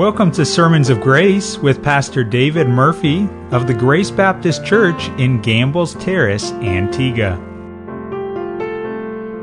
Welcome 0.00 0.30
to 0.32 0.46
Sermons 0.46 0.88
of 0.88 1.02
Grace 1.02 1.58
with 1.58 1.82
Pastor 1.82 2.24
David 2.24 2.66
Murphy 2.66 3.28
of 3.50 3.66
the 3.66 3.74
Grace 3.74 4.10
Baptist 4.10 4.64
Church 4.64 5.08
in 5.18 5.42
Gambles 5.42 5.94
Terrace, 5.96 6.52
Antigua. 6.52 7.36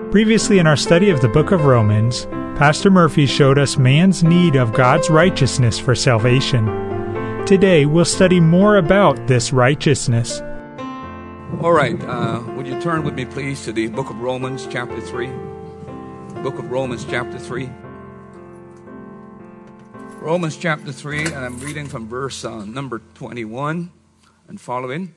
Previously, 0.09 0.57
in 0.57 0.65
our 0.65 0.75
study 0.75 1.11
of 1.11 1.21
the 1.21 1.27
book 1.27 1.51
of 1.51 1.65
Romans, 1.65 2.25
Pastor 2.57 2.89
Murphy 2.89 3.27
showed 3.27 3.59
us 3.59 3.77
man's 3.77 4.23
need 4.23 4.55
of 4.55 4.73
God's 4.73 5.11
righteousness 5.11 5.77
for 5.77 5.93
salvation. 5.93 6.65
Today, 7.45 7.85
we'll 7.85 8.03
study 8.03 8.39
more 8.39 8.77
about 8.77 9.27
this 9.27 9.53
righteousness. 9.53 10.41
All 11.61 11.71
right, 11.71 12.01
uh, 12.01 12.41
would 12.55 12.65
you 12.65 12.81
turn 12.81 13.03
with 13.03 13.13
me, 13.13 13.25
please, 13.25 13.63
to 13.65 13.71
the 13.71 13.89
book 13.89 14.09
of 14.09 14.19
Romans, 14.21 14.67
chapter 14.71 14.99
3? 14.99 15.27
Book 16.41 16.57
of 16.57 16.71
Romans, 16.71 17.05
chapter 17.05 17.37
3. 17.37 17.69
Romans 20.27 20.57
chapter 20.57 20.91
3, 20.91 21.27
and 21.27 21.35
I'm 21.35 21.57
reading 21.61 21.87
from 21.87 22.09
verse 22.09 22.43
uh, 22.43 22.65
number 22.65 23.01
21 23.13 23.89
and 24.49 24.59
following. 24.59 25.15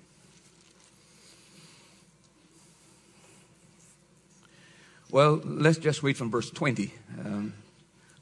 Well, 5.11 5.41
let's 5.45 5.79
just 5.79 6.05
read 6.05 6.17
from 6.17 6.31
verse 6.31 6.49
20. 6.49 6.95
Um, 7.25 7.55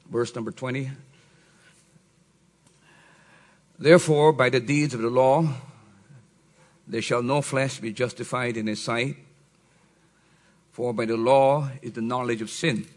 verse 0.09 0.33
number 0.33 0.49
20. 0.49 0.89
Therefore, 3.77 4.33
by 4.33 4.49
the 4.49 4.59
deeds 4.59 4.95
of 4.95 5.01
the 5.01 5.11
law, 5.11 5.47
there 6.87 7.03
shall 7.03 7.21
no 7.21 7.43
flesh 7.43 7.79
be 7.79 7.93
justified 7.93 8.57
in 8.57 8.65
his 8.65 8.81
sight, 8.81 9.15
for 10.71 10.91
by 10.91 11.05
the 11.05 11.17
law 11.17 11.69
is 11.83 11.91
the 11.91 12.01
knowledge 12.01 12.41
of 12.41 12.49
sin. 12.49 12.87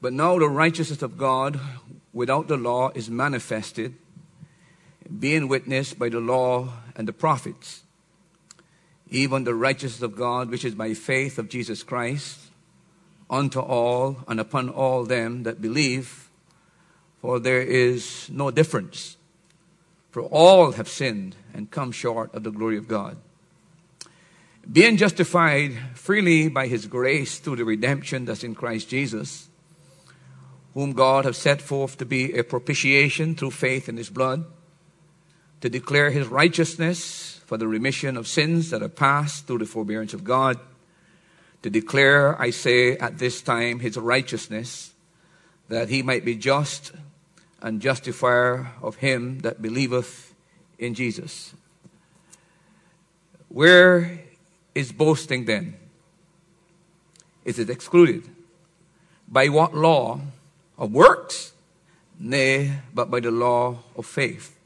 But 0.00 0.12
now 0.12 0.38
the 0.38 0.48
righteousness 0.48 1.02
of 1.02 1.18
God 1.18 1.60
without 2.12 2.48
the 2.48 2.56
law 2.56 2.90
is 2.94 3.10
manifested, 3.10 3.94
being 5.18 5.48
witnessed 5.48 5.98
by 5.98 6.08
the 6.08 6.20
law 6.20 6.72
and 6.96 7.06
the 7.06 7.12
prophets, 7.12 7.82
even 9.10 9.44
the 9.44 9.54
righteousness 9.54 10.02
of 10.02 10.16
God, 10.16 10.50
which 10.50 10.64
is 10.64 10.74
by 10.74 10.94
faith 10.94 11.38
of 11.38 11.48
Jesus 11.48 11.82
Christ, 11.82 12.38
unto 13.28 13.60
all 13.60 14.24
and 14.26 14.40
upon 14.40 14.68
all 14.70 15.04
them 15.04 15.42
that 15.42 15.60
believe, 15.60 16.30
for 17.20 17.38
there 17.38 17.60
is 17.60 18.30
no 18.30 18.50
difference. 18.50 19.16
For 20.10 20.22
all 20.22 20.72
have 20.72 20.88
sinned 20.88 21.36
and 21.54 21.70
come 21.70 21.92
short 21.92 22.34
of 22.34 22.42
the 22.42 22.50
glory 22.50 22.76
of 22.76 22.88
God. 22.88 23.16
Being 24.70 24.96
justified 24.96 25.78
freely 25.94 26.48
by 26.48 26.66
his 26.66 26.86
grace 26.86 27.38
through 27.38 27.56
the 27.56 27.64
redemption 27.64 28.24
that's 28.24 28.42
in 28.42 28.54
Christ 28.54 28.88
Jesus 28.88 29.49
whom 30.74 30.92
God 30.92 31.24
has 31.24 31.36
set 31.36 31.60
forth 31.60 31.98
to 31.98 32.04
be 32.04 32.32
a 32.32 32.44
propitiation 32.44 33.34
through 33.34 33.50
faith 33.50 33.88
in 33.88 33.96
his 33.96 34.10
blood, 34.10 34.44
to 35.60 35.68
declare 35.68 36.10
his 36.10 36.28
righteousness 36.28 37.40
for 37.44 37.56
the 37.56 37.68
remission 37.68 38.16
of 38.16 38.28
sins 38.28 38.70
that 38.70 38.82
are 38.82 38.88
past 38.88 39.46
through 39.46 39.58
the 39.58 39.66
forbearance 39.66 40.14
of 40.14 40.24
God, 40.24 40.58
to 41.62 41.70
declare, 41.70 42.40
I 42.40 42.50
say, 42.50 42.96
at 42.96 43.18
this 43.18 43.42
time 43.42 43.80
his 43.80 43.96
righteousness, 43.96 44.94
that 45.68 45.88
he 45.88 46.02
might 46.02 46.24
be 46.24 46.36
just 46.36 46.92
and 47.60 47.80
justifier 47.80 48.72
of 48.82 48.96
him 48.96 49.40
that 49.40 49.60
believeth 49.60 50.34
in 50.78 50.94
Jesus. 50.94 51.52
Where 53.48 54.20
is 54.74 54.92
boasting 54.92 55.44
then? 55.44 55.74
Is 57.44 57.58
it 57.58 57.68
excluded? 57.68 58.28
By 59.28 59.48
what 59.48 59.74
law 59.74 60.20
of 60.80 60.90
works? 60.90 61.52
Nay, 62.18 62.80
but 62.92 63.10
by 63.10 63.20
the 63.20 63.30
law 63.30 63.78
of 63.96 64.06
faith. 64.06 64.58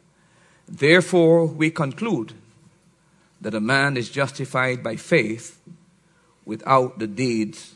Therefore, 0.66 1.44
we 1.46 1.70
conclude 1.70 2.32
that 3.40 3.54
a 3.54 3.60
man 3.60 3.96
is 3.96 4.08
justified 4.08 4.82
by 4.82 4.96
faith 4.96 5.60
without 6.46 6.98
the 6.98 7.06
deeds 7.06 7.74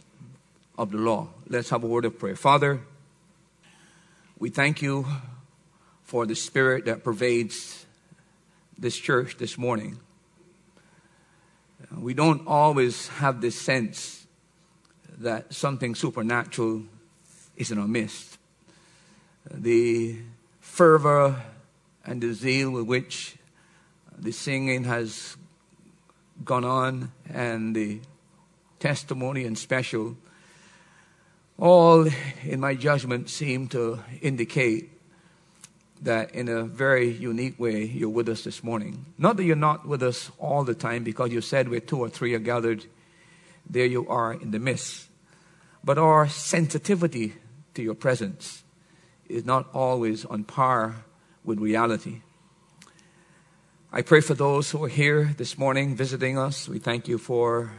of 0.79 0.91
the 0.91 0.99
law. 0.99 1.29
Let's 1.49 1.71
have 1.71 1.85
a 1.85 1.87
word 1.87 2.07
of 2.07 2.19
prayer. 2.19 2.37
Father, 2.37 2.81
we 4.39 4.51
thank 4.51 4.81
you 4.81 5.07
for 6.05 6.25
the 6.25 6.35
spirit 6.35 6.87
that 6.87 7.05
pervades 7.05 7.85
this 8.79 8.97
church 8.97 9.37
this 9.37 9.59
morning. 9.59 9.99
We 11.97 12.15
don't 12.15 12.47
always 12.47 13.09
have 13.09 13.41
this 13.41 13.61
sense 13.61 14.27
that 15.19 15.53
something 15.53 15.95
supernatural 15.95 16.85
is 17.59 17.71
in 17.71 17.79
our 17.79 17.89
midst. 17.89 18.39
The 19.51 20.17
fervor 20.61 21.43
and 22.05 22.23
the 22.23 22.33
zeal 22.33 22.71
with 22.71 22.87
which 22.87 23.37
the 24.17 24.33
singing 24.33 24.85
has 24.85 25.37
gone 26.45 26.65
on 26.65 27.13
and 27.29 27.75
the 27.75 28.01
testimony 28.79 29.45
and 29.45 29.59
special 29.59 30.17
all 31.59 32.07
in 32.45 32.61
my 32.61 32.75
judgment 32.75 33.29
seem 33.29 33.67
to 33.67 33.99
indicate 34.23 34.93
that 36.03 36.33
in 36.33 36.49
a 36.49 36.63
very 36.63 37.11
unique 37.11 37.59
way 37.59 37.85
you're 37.85 38.09
with 38.09 38.29
us 38.29 38.45
this 38.45 38.63
morning. 38.63 39.05
Not 39.19 39.37
that 39.37 39.45
you're 39.45 39.57
not 39.57 39.87
with 39.87 40.03
us 40.05 40.31
all 40.39 40.63
the 40.63 40.75
time 40.75 41.03
because 41.03 41.33
you 41.33 41.41
said 41.41 41.69
where 41.69 41.81
two 41.81 41.99
or 41.99 42.09
three 42.09 42.35
are 42.35 42.39
gathered, 42.39 42.87
there 43.69 43.87
you 43.87 44.07
are 44.09 44.33
in 44.33 44.53
the 44.53 44.61
midst. 44.61 45.09
But 45.83 45.99
our 45.99 46.29
sensitivity 46.29 47.35
to 47.79 47.83
your 47.85 47.95
presence 47.95 48.65
is 49.29 49.45
not 49.45 49.69
always 49.73 50.25
on 50.25 50.43
par 50.43 51.05
with 51.45 51.61
reality. 51.61 52.23
I 53.93 54.03
pray 54.03 54.21
for 54.21 54.35
those 54.35 54.73
who 54.73 54.83
are 54.83 54.89
here 54.89 55.33
this 55.39 55.57
morning 55.57 55.95
visiting 55.95 56.37
us. 56.37 56.69
We 56.69 56.81
thank 56.81 57.07
you 57.07 57.19
for 57.19 57.71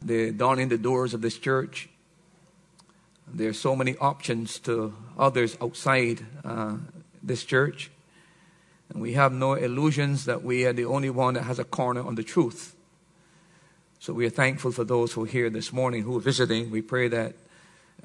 the 0.00 0.30
dawning 0.30 0.68
the 0.68 0.78
doors 0.78 1.14
of 1.14 1.20
this 1.20 1.36
church. 1.36 1.88
There 3.26 3.48
are 3.48 3.52
so 3.52 3.74
many 3.74 3.96
options 3.96 4.60
to 4.60 4.94
others 5.18 5.56
outside 5.60 6.24
uh, 6.44 6.76
this 7.24 7.42
church. 7.42 7.90
And 8.88 9.02
we 9.02 9.14
have 9.14 9.32
no 9.32 9.54
illusions 9.54 10.26
that 10.26 10.44
we 10.44 10.64
are 10.64 10.72
the 10.72 10.84
only 10.84 11.10
one 11.10 11.34
that 11.34 11.42
has 11.42 11.58
a 11.58 11.64
corner 11.64 12.06
on 12.06 12.14
the 12.14 12.22
truth. 12.22 12.76
So 13.98 14.12
we 14.12 14.26
are 14.26 14.30
thankful 14.30 14.70
for 14.70 14.84
those 14.84 15.14
who 15.14 15.24
are 15.24 15.26
here 15.38 15.50
this 15.50 15.72
morning 15.72 16.04
who 16.04 16.16
are 16.18 16.20
visiting. 16.20 16.70
We 16.70 16.82
pray 16.82 17.08
that 17.08 17.34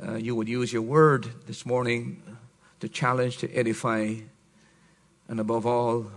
uh, 0.01 0.15
you 0.15 0.35
would 0.35 0.47
use 0.47 0.71
your 0.71 0.81
word 0.81 1.27
this 1.47 1.65
morning 1.65 2.21
to 2.79 2.87
challenge, 2.87 3.37
to 3.37 3.51
edify, 3.53 4.13
and 5.27 5.39
above 5.39 5.65
all, 5.65 6.07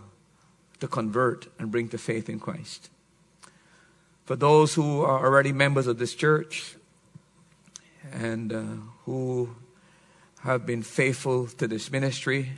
to 0.80 0.88
convert 0.88 1.48
and 1.58 1.70
bring 1.70 1.88
to 1.88 1.98
faith 1.98 2.28
in 2.28 2.38
Christ. 2.38 2.90
For 4.24 4.36
those 4.36 4.74
who 4.74 5.02
are 5.02 5.24
already 5.24 5.52
members 5.52 5.86
of 5.86 5.98
this 5.98 6.14
church 6.14 6.76
and 8.12 8.52
uh, 8.52 8.62
who 9.04 9.54
have 10.42 10.64
been 10.66 10.82
faithful 10.82 11.46
to 11.46 11.66
this 11.66 11.90
ministry 11.90 12.50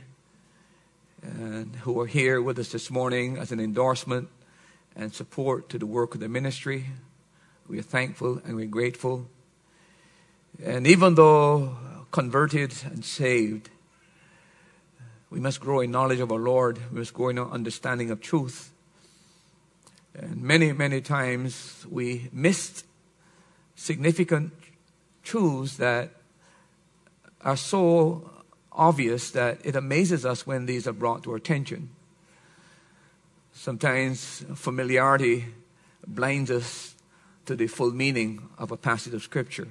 and 1.21 1.75
who 1.77 1.99
are 1.99 2.05
here 2.05 2.41
with 2.41 2.59
us 2.59 2.71
this 2.71 2.91
morning 2.91 3.37
as 3.37 3.51
an 3.51 3.59
endorsement 3.59 4.29
and 4.95 5.13
support 5.13 5.69
to 5.69 5.79
the 5.79 5.85
work 5.85 6.13
of 6.13 6.19
the 6.19 6.29
ministry, 6.29 6.85
we 7.67 7.79
are 7.79 7.83
thankful 7.83 8.41
and 8.45 8.55
we're 8.55 8.67
grateful. 8.67 9.27
And 10.61 10.85
even 10.85 11.15
though 11.15 11.77
converted 12.11 12.73
and 12.85 13.03
saved, 13.03 13.69
we 15.29 15.39
must 15.39 15.59
grow 15.59 15.79
in 15.79 15.91
knowledge 15.91 16.19
of 16.19 16.31
our 16.31 16.37
Lord. 16.37 16.79
We 16.91 16.99
must 16.99 17.13
grow 17.13 17.29
in 17.29 17.39
our 17.39 17.49
understanding 17.49 18.11
of 18.11 18.21
truth. 18.21 18.71
And 20.13 20.43
many, 20.43 20.73
many 20.73 21.01
times 21.01 21.85
we 21.89 22.29
missed 22.31 22.85
significant 23.75 24.53
truths 25.23 25.77
that 25.77 26.11
are 27.41 27.57
so 27.57 28.29
obvious 28.71 29.31
that 29.31 29.59
it 29.63 29.75
amazes 29.75 30.25
us 30.25 30.45
when 30.45 30.65
these 30.65 30.87
are 30.87 30.93
brought 30.93 31.23
to 31.23 31.31
our 31.31 31.37
attention. 31.37 31.89
Sometimes 33.53 34.45
familiarity 34.55 35.45
blinds 36.05 36.51
us 36.51 36.95
to 37.45 37.55
the 37.55 37.67
full 37.67 37.91
meaning 37.91 38.49
of 38.57 38.71
a 38.71 38.77
passage 38.77 39.13
of 39.13 39.23
Scripture. 39.23 39.67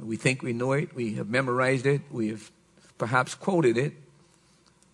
We 0.00 0.16
think 0.16 0.42
we 0.42 0.52
know 0.52 0.72
it, 0.72 0.94
we 0.94 1.14
have 1.14 1.28
memorized 1.28 1.86
it, 1.86 2.02
we 2.10 2.28
have 2.28 2.50
perhaps 2.98 3.34
quoted 3.34 3.78
it, 3.78 3.92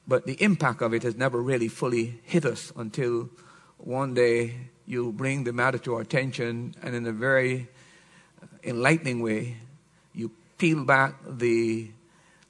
but 0.07 0.27
the 0.27 0.43
impact 0.43 0.83
of 0.83 0.93
it 0.93 1.03
has 1.03 1.17
never 1.17 1.41
really 1.41 1.69
fully 1.69 2.21
hit 2.25 2.45
us 2.45 2.73
until 2.77 3.31
one 3.79 4.15
day 4.15 4.57
you 4.87 5.13
bring 5.13 5.45
the 5.45 5.53
matter 5.53 5.79
to 5.79 5.95
our 5.95 6.01
attention 6.01 6.75
and 6.83 6.95
in 6.95 7.07
a 7.07 7.13
very 7.13 7.69
enlightening 8.65 9.23
way, 9.23 9.57
you 10.15 10.31
peel 10.59 10.85
back 10.85 11.15
the 11.27 11.91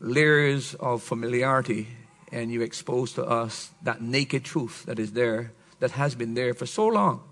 layers 0.01 0.75
of 0.75 1.03
familiarity 1.03 1.87
and 2.33 2.51
you 2.51 2.63
expose 2.63 3.13
to 3.13 3.25
us 3.25 3.71
that 3.83 4.01
naked 4.01 4.45
truth 4.45 4.85
that 4.87 4.99
is 4.99 5.13
there, 5.13 5.53
that 5.81 5.93
has 5.93 6.15
been 6.15 6.35
there 6.35 6.55
for 6.55 6.67
so 6.67 6.87
long, 6.87 7.23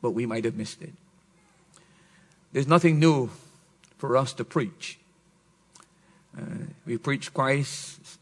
but 0.00 0.10
we 0.10 0.26
might 0.26 0.44
have 0.44 0.54
missed 0.54 0.80
it. 0.82 0.92
There's 2.52 2.68
nothing 2.68 2.98
new 2.98 3.30
for 4.02 4.16
us 4.16 4.32
to 4.32 4.44
preach. 4.44 4.98
Uh, 6.36 6.66
we 6.84 6.98
preach 6.98 7.32
Christ 7.32 8.18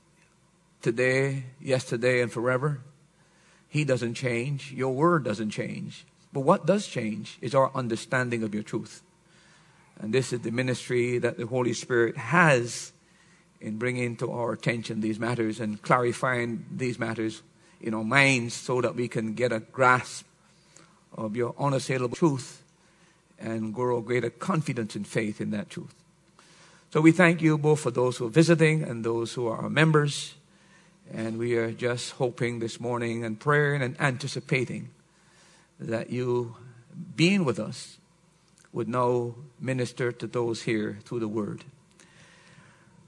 today, 0.83 1.45
yesterday, 1.59 2.21
and 2.21 2.31
forever. 2.31 2.83
He 3.67 3.85
doesn't 3.87 4.13
change. 4.13 4.73
Your 4.73 4.93
word 4.93 5.25
doesn't 5.25 5.49
change. 5.49 6.05
But 6.35 6.41
what 6.41 6.67
does 6.67 6.87
change 6.87 7.39
is 7.41 7.55
our 7.55 7.71
understanding 7.75 8.43
of 8.43 8.53
your 8.53 8.63
truth. 8.63 9.01
And 9.99 10.13
this 10.13 10.35
is 10.35 10.41
the 10.41 10.51
ministry 10.51 11.17
that 11.17 11.39
the 11.39 11.47
Holy 11.47 11.73
Spirit 11.73 12.19
has 12.19 12.93
in 13.59 13.79
bringing 13.79 14.17
to 14.17 14.31
our 14.33 14.53
attention 14.53 15.01
these 15.01 15.19
matters 15.19 15.61
and 15.61 15.81
clarifying 15.81 16.67
these 16.71 16.99
matters 16.99 17.41
in 17.81 17.95
our 17.95 18.05
minds 18.05 18.53
so 18.53 18.83
that 18.83 18.97
we 18.97 19.09
can 19.09 19.33
get 19.33 19.51
a 19.51 19.61
grasp 19.61 20.27
of 21.17 21.37
your 21.37 21.55
unassailable 21.59 22.17
truth 22.17 22.61
and 23.41 23.75
grow 23.75 24.01
greater 24.01 24.31
confidence 24.31 24.95
and 24.95 25.07
faith 25.07 25.41
in 25.41 25.51
that 25.51 25.71
truth. 25.71 25.95
So 26.93 27.01
we 27.01 27.13
thank 27.13 27.41
you 27.41 27.57
both 27.57 27.81
for 27.81 27.91
those 27.91 28.17
who 28.17 28.27
are 28.27 28.31
visiting 28.31 28.83
and 28.83 29.05
those 29.05 29.35
who 29.35 29.47
are 29.47 29.59
our 29.59 29.71
members. 29.71 30.35
And 31.13 31.39
we 31.39 31.57
are 31.57 31.73
just 31.73 32.13
hoping 32.13 32.59
this 32.59 32.81
morning 32.81 33.25
and 33.25 33.39
praying 33.39 33.83
and 33.83 34.01
anticipating 34.01 34.91
that 35.79 36.11
you, 36.11 36.57
being 37.17 37.45
with 37.45 37.59
us, 37.59 37.99
would 38.73 38.89
now 38.89 39.35
minister 39.59 40.13
to 40.13 40.27
those 40.27 40.63
here 40.63 40.99
through 41.05 41.21
the 41.21 41.29
word. 41.29 41.65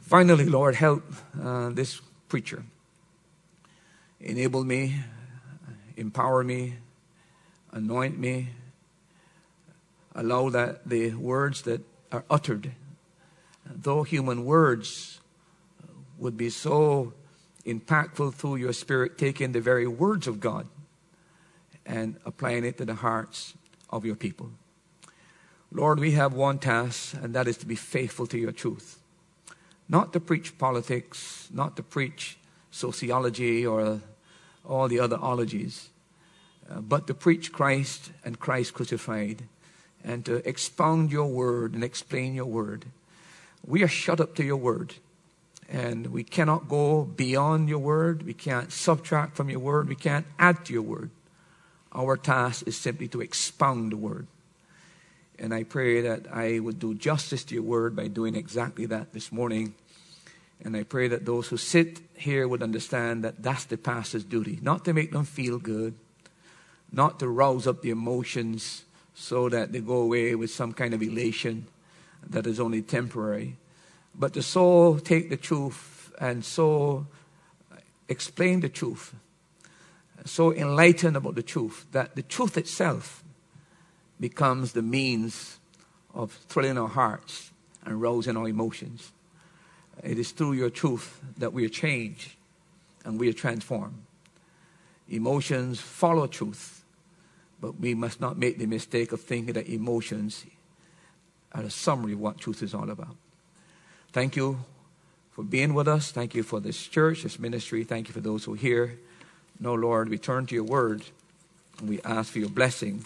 Finally, 0.01 0.47
Lord, 0.47 0.75
help 0.75 1.05
uh, 1.41 1.71
this 1.71 2.01
preacher. 2.29 2.65
Enable 4.21 4.65
me, 4.65 4.97
empower 5.97 6.43
me, 6.43 6.75
anoint 7.73 8.19
me. 8.19 8.49
Allow 10.15 10.51
that 10.51 10.89
the 10.89 11.15
words 11.15 11.63
that 11.63 11.81
are 12.11 12.25
uttered, 12.29 12.73
though 13.65 14.03
human 14.03 14.45
words 14.45 15.21
would 16.19 16.37
be 16.37 16.51
so 16.51 17.15
impactful 17.67 18.35
through 18.35 18.57
your 18.57 18.73
spirit, 18.73 19.17
taking 19.17 19.53
the 19.53 19.61
very 19.61 19.87
words 19.87 20.27
of 20.27 20.41
God 20.41 20.67
and 21.87 22.17
applying 22.25 22.65
it 22.65 22.79
to 22.79 22.85
the 22.85 22.95
hearts 22.95 23.55
of 23.91 24.05
your 24.05 24.17
people. 24.17 24.51
Lord, 25.71 25.99
we 25.99 26.13
have 26.13 26.35
one 26.35 26.59
task, 26.59 27.15
and 27.21 27.35
that 27.35 27.49
is 27.49 27.57
to 27.59 27.67
be 27.67 27.77
faithful 27.77 28.27
to 28.27 28.39
your 28.39 28.53
truth. 28.53 28.99
Not 29.89 30.13
to 30.13 30.21
preach 30.21 30.59
politics, 30.59 31.49
not 31.53 31.77
to 31.77 31.83
preach 31.83 32.37
sociology 32.71 33.67
or 33.67 34.01
all 34.65 34.89
the 34.89 35.01
other 35.01 35.19
ologies, 35.21 35.89
uh, 36.71 36.81
but 36.81 37.07
to 37.07 37.15
preach 37.15 37.53
Christ 37.53 38.13
and 38.25 38.39
Christ 38.39 38.75
crucified 38.75 39.45
and 40.05 40.25
to 40.27 40.47
expound 40.49 41.13
your 41.13 41.27
word 41.27 41.75
and 41.75 41.85
explain 41.85 42.35
your 42.35 42.47
word. 42.47 42.87
We 43.65 43.83
are 43.83 43.89
shut 43.89 44.21
up 44.21 44.35
to 44.37 44.45
your 44.45 44.57
word 44.57 44.95
and 45.69 46.09
we 46.09 46.23
cannot 46.23 46.69
go 46.69 47.05
beyond 47.05 47.69
your 47.69 47.79
word. 47.79 48.25
We 48.25 48.35
can't 48.35 48.71
subtract 48.71 49.37
from 49.37 49.49
your 49.49 49.61
word. 49.61 49.89
We 49.89 49.95
can't 49.95 50.27
add 50.39 50.67
to 50.67 50.73
your 50.73 50.83
word. 50.83 51.11
Our 51.95 52.17
task 52.17 52.67
is 52.67 52.77
simply 52.77 53.09
to 53.09 53.21
expound 53.21 53.93
the 53.93 53.97
word. 53.97 54.27
And 55.39 55.55
I 55.55 55.65
pray 55.65 56.03
that 56.03 56.27
I 56.33 56.59
would 56.59 56.79
do 56.79 56.95
justice 56.95 57.43
to 57.45 57.55
your 57.55 57.65
word 57.65 57.97
by 57.97 58.09
doing 58.09 58.37
exactly 58.37 58.87
that 58.87 59.13
this 59.13 59.33
morning. 59.33 59.75
And 60.63 60.77
I 60.77 60.83
pray 60.85 61.09
that 61.09 61.25
those 61.25 61.49
who 61.49 61.57
sit 61.57 62.01
here 62.15 62.47
would 62.47 62.63
understand 62.63 63.25
that 63.25 63.43
that's 63.43 63.65
the 63.65 63.77
pastor's 63.77 64.25
duty, 64.25 64.59
not 64.63 64.85
to 64.85 64.93
make 64.93 65.11
them 65.11 65.25
feel 65.25 65.59
good, 65.59 65.95
not 66.93 67.19
to 67.21 67.29
rouse 67.29 67.67
up 67.67 67.83
the 67.83 67.91
emotions 67.91 68.85
so 69.15 69.49
that 69.49 69.73
they 69.73 69.81
go 69.81 69.97
away 69.97 70.35
with 70.35 70.51
some 70.51 70.73
kind 70.73 70.95
of 70.95 71.03
elation 71.03 71.67
that 72.29 72.47
is 72.47 72.61
only 72.61 72.83
temporary, 72.83 73.57
but 74.15 74.33
the 74.33 74.43
soul 74.43 74.99
take 74.99 75.31
the 75.31 75.37
truth 75.37 76.13
and 76.21 76.45
so 76.45 77.07
explain 78.09 78.61
the 78.61 78.69
truth, 78.69 79.15
so 80.25 80.53
enlighten 80.53 81.17
about 81.17 81.35
the 81.35 81.43
truth 81.43 81.87
that 81.93 82.15
the 82.15 82.23
truth 82.23 82.57
itself 82.57 83.25
becomes 84.21 84.73
the 84.73 84.83
means 84.83 85.59
of 86.15 86.33
thrilling 86.33 86.79
our 86.79 86.89
hearts 86.89 87.51
and 87.85 88.01
rousing 88.01 88.37
our 88.37 88.49
emotions. 88.49 89.13
It 90.03 90.19
is 90.19 90.31
through 90.31 90.53
your 90.53 90.71
truth 90.71 91.21
that 91.39 91.53
we 91.53 91.65
are 91.65 91.71
changed 91.71 92.33
and 93.05 93.19
we 93.19 93.29
are 93.29 93.33
transformed. 93.35 94.03
Emotions 95.09 95.81
follow 95.81 96.27
truth, 96.27 96.82
but 97.63 97.79
we 97.79 97.95
must 97.95 98.21
not 98.21 98.37
make 98.37 98.59
the 98.59 98.67
mistake 98.67 99.13
of 99.13 99.21
thinking 99.21 99.55
that 99.55 99.69
emotions 99.69 100.45
are 101.53 101.63
a 101.63 101.71
summary 101.71 102.13
of 102.13 102.19
what 102.19 102.39
truth 102.39 102.61
is 102.61 102.75
all 102.75 102.91
about. 102.91 103.15
Thank 104.11 104.35
you 104.35 104.59
for 105.31 105.45
being 105.45 105.73
with 105.73 105.87
us. 105.87 106.11
Thank 106.11 106.35
you 106.35 106.43
for 106.43 106.59
this 106.59 106.89
church, 106.89 107.23
this 107.23 107.39
ministry. 107.39 107.85
Thank 107.85 108.09
you 108.09 108.15
for 108.15 108.21
those 108.21 108.45
who 108.45 108.55
are 108.55 108.57
here. 108.57 108.99
No, 109.61 109.75
Lord, 109.75 110.09
we 110.09 110.19
turn 110.19 110.45
to 110.47 110.55
your 110.57 110.65
word 110.65 111.05
and 111.79 111.89
we 111.89 112.03
ask 112.03 112.33
for 112.33 112.41
your 112.41 112.49
blessing 112.49 113.05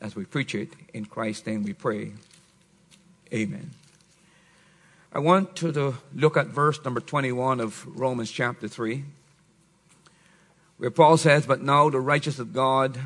as 0.00 0.16
we 0.16 0.24
preach 0.24 0.56
it. 0.56 0.70
In 0.92 1.04
Christ's 1.04 1.46
name 1.46 1.62
we 1.62 1.72
pray. 1.72 2.12
Amen. 3.32 3.70
I 5.12 5.20
want 5.20 5.54
to, 5.56 5.70
to 5.72 5.94
look 6.12 6.36
at 6.36 6.48
verse 6.48 6.84
number 6.84 7.00
21 7.00 7.60
of 7.60 7.86
Romans 7.86 8.32
chapter 8.32 8.66
3, 8.66 9.04
where 10.76 10.90
Paul 10.90 11.16
says, 11.16 11.46
But 11.46 11.62
now 11.62 11.88
the 11.88 12.00
righteousness 12.00 12.40
of 12.40 12.52
God 12.52 12.98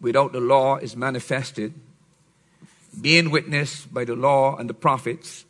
without 0.00 0.32
the 0.32 0.40
law 0.40 0.76
is 0.76 0.96
manifested, 0.96 1.74
being 3.00 3.30
witnessed 3.30 3.92
by 3.92 4.04
the 4.04 4.14
law 4.14 4.56
and 4.56 4.68
the 4.68 4.74
prophets, 4.74 5.44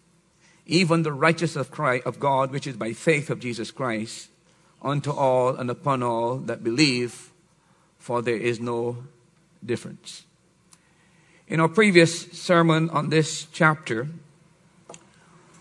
even 0.66 1.02
the 1.02 1.12
righteousness 1.12 1.66
of, 1.66 1.70
Christ, 1.70 2.06
of 2.06 2.20
God, 2.20 2.50
which 2.50 2.66
is 2.66 2.76
by 2.76 2.92
faith 2.92 3.30
of 3.30 3.40
Jesus 3.40 3.70
Christ, 3.70 4.28
unto 4.82 5.10
all 5.10 5.56
and 5.56 5.70
upon 5.70 6.02
all 6.02 6.36
that 6.38 6.62
believe, 6.62 7.30
for 7.98 8.22
there 8.22 8.36
is 8.36 8.60
no 8.60 9.04
difference. 9.64 10.24
In 11.48 11.60
our 11.60 11.68
previous 11.68 12.30
sermon 12.32 12.90
on 12.90 13.08
this 13.08 13.46
chapter, 13.52 14.08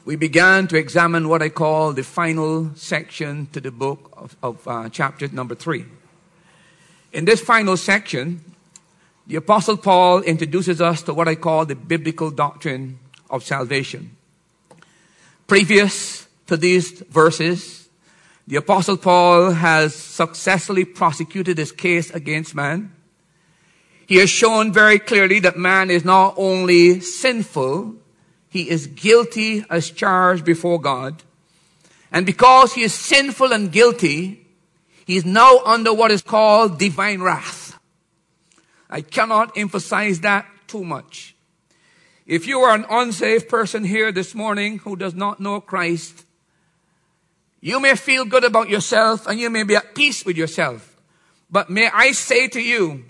we 0.04 0.16
began 0.16 0.68
to 0.68 0.78
examine 0.78 1.28
what 1.28 1.42
I 1.42 1.50
call 1.50 1.94
the 1.94 2.04
final 2.04 2.72
section 2.76 3.48
to 3.54 3.60
the 3.60 3.72
book 3.72 4.14
of, 4.16 4.36
of 4.42 4.68
uh, 4.68 4.90
chapter 4.90 5.28
number 5.30 5.56
three. 5.56 5.86
In 7.12 7.26
this 7.26 7.42
final 7.42 7.78
section, 7.78 8.44
the 9.28 9.36
Apostle 9.36 9.76
Paul 9.76 10.22
introduces 10.22 10.80
us 10.80 11.04
to 11.04 11.14
what 11.14 11.28
I 11.28 11.36
call 11.36 11.66
the 11.66 11.76
biblical 11.76 12.32
doctrine 12.32 12.98
of 13.30 13.44
salvation. 13.44 14.16
Previous 15.48 16.28
to 16.48 16.56
these 16.56 17.02
verses, 17.10 17.90
the 18.48 18.56
Apostle 18.56 18.96
Paul 18.96 19.52
has 19.52 19.94
successfully 19.94 20.86
prosecuted 20.86 21.58
his 21.58 21.74
case 21.74 22.10
against 22.12 22.56
man. 22.56 22.94
He 24.08 24.16
has 24.16 24.30
shown 24.30 24.72
very 24.72 24.98
clearly 24.98 25.42
that 25.42 25.58
man 25.58 25.92
is 25.92 26.06
not 26.06 26.36
only 26.38 27.02
sinful, 27.02 27.96
he 28.50 28.70
is 28.70 28.88
guilty 28.88 29.66
as 29.70 29.92
charged 29.92 30.46
before 30.46 30.80
God. 30.80 31.22
And 32.14 32.26
because 32.26 32.74
he 32.74 32.84
is 32.84 32.94
sinful 32.94 33.52
and 33.52 33.70
guilty, 33.70 34.46
he 35.06 35.18
is 35.18 35.26
now 35.26 35.60
under 35.66 35.94
what 35.94 36.12
is 36.12 36.22
called 36.22 36.80
divine 36.80 37.22
wrath. 37.22 37.67
I 38.90 39.02
cannot 39.02 39.58
emphasize 39.58 40.22
that 40.22 40.46
too 40.68 40.84
much. 40.84 41.36
If 42.26 42.46
you 42.46 42.60
are 42.60 42.76
an 42.76 42.86
unsaved 42.90 43.48
person 43.48 43.84
here 43.84 44.12
this 44.12 44.36
morning 44.36 44.80
who 44.80 44.96
does 44.96 45.14
not 45.14 45.40
know 45.40 45.62
Christ, 45.62 46.26
you 47.62 47.80
may 47.80 47.96
feel 47.96 48.26
good 48.26 48.44
about 48.44 48.70
yourself 48.70 49.28
and 49.28 49.40
you 49.40 49.50
may 49.50 49.64
be 49.64 49.76
at 49.76 49.96
peace 49.96 50.26
with 50.26 50.38
yourself. 50.38 50.96
But 51.50 51.70
may 51.70 51.90
I 51.94 52.12
say 52.12 52.48
to 52.50 52.62
you 52.62 53.06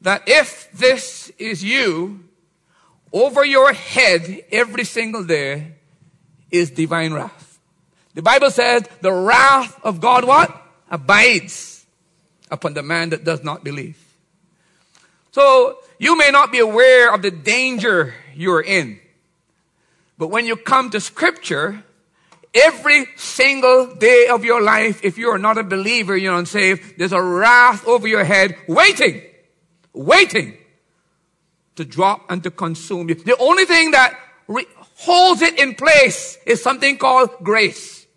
that 0.00 0.22
if 0.26 0.70
this 0.72 1.30
is 1.38 1.64
you, 1.64 2.24
over 3.12 3.44
your 3.44 3.72
head 3.72 4.44
every 4.52 4.84
single 4.84 5.24
day 5.24 5.72
is 6.50 6.70
divine 6.70 7.12
wrath. 7.12 7.58
The 8.14 8.22
Bible 8.22 8.50
says 8.50 8.84
the 9.00 9.12
wrath 9.12 9.78
of 9.82 10.00
God 10.00 10.24
what? 10.24 10.54
Abides 10.90 11.86
upon 12.50 12.74
the 12.74 12.82
man 12.82 13.10
that 13.10 13.24
does 13.24 13.42
not 13.42 13.64
believe. 13.64 14.07
So 15.38 15.78
you 16.00 16.18
may 16.18 16.32
not 16.32 16.50
be 16.50 16.58
aware 16.58 17.14
of 17.14 17.22
the 17.22 17.30
danger 17.30 18.12
you're 18.34 18.60
in. 18.60 18.98
But 20.18 20.32
when 20.32 20.46
you 20.46 20.56
come 20.56 20.90
to 20.90 20.98
scripture, 20.98 21.84
every 22.52 23.06
single 23.14 23.94
day 23.94 24.26
of 24.26 24.44
your 24.44 24.60
life, 24.60 24.98
if 25.04 25.16
you 25.16 25.28
are 25.28 25.38
not 25.38 25.56
a 25.56 25.62
believer, 25.62 26.16
you're 26.16 26.36
unsaved, 26.36 26.98
there's 26.98 27.12
a 27.12 27.22
wrath 27.22 27.86
over 27.86 28.08
your 28.08 28.24
head 28.24 28.56
waiting, 28.66 29.22
waiting 29.92 30.58
to 31.76 31.84
drop 31.84 32.28
and 32.28 32.42
to 32.42 32.50
consume 32.50 33.08
you. 33.08 33.14
The 33.14 33.36
only 33.36 33.64
thing 33.64 33.92
that 33.92 34.18
re- 34.48 34.66
holds 34.96 35.40
it 35.40 35.56
in 35.56 35.76
place 35.76 36.36
is 36.46 36.60
something 36.60 36.98
called 36.98 37.30
grace. 37.44 38.08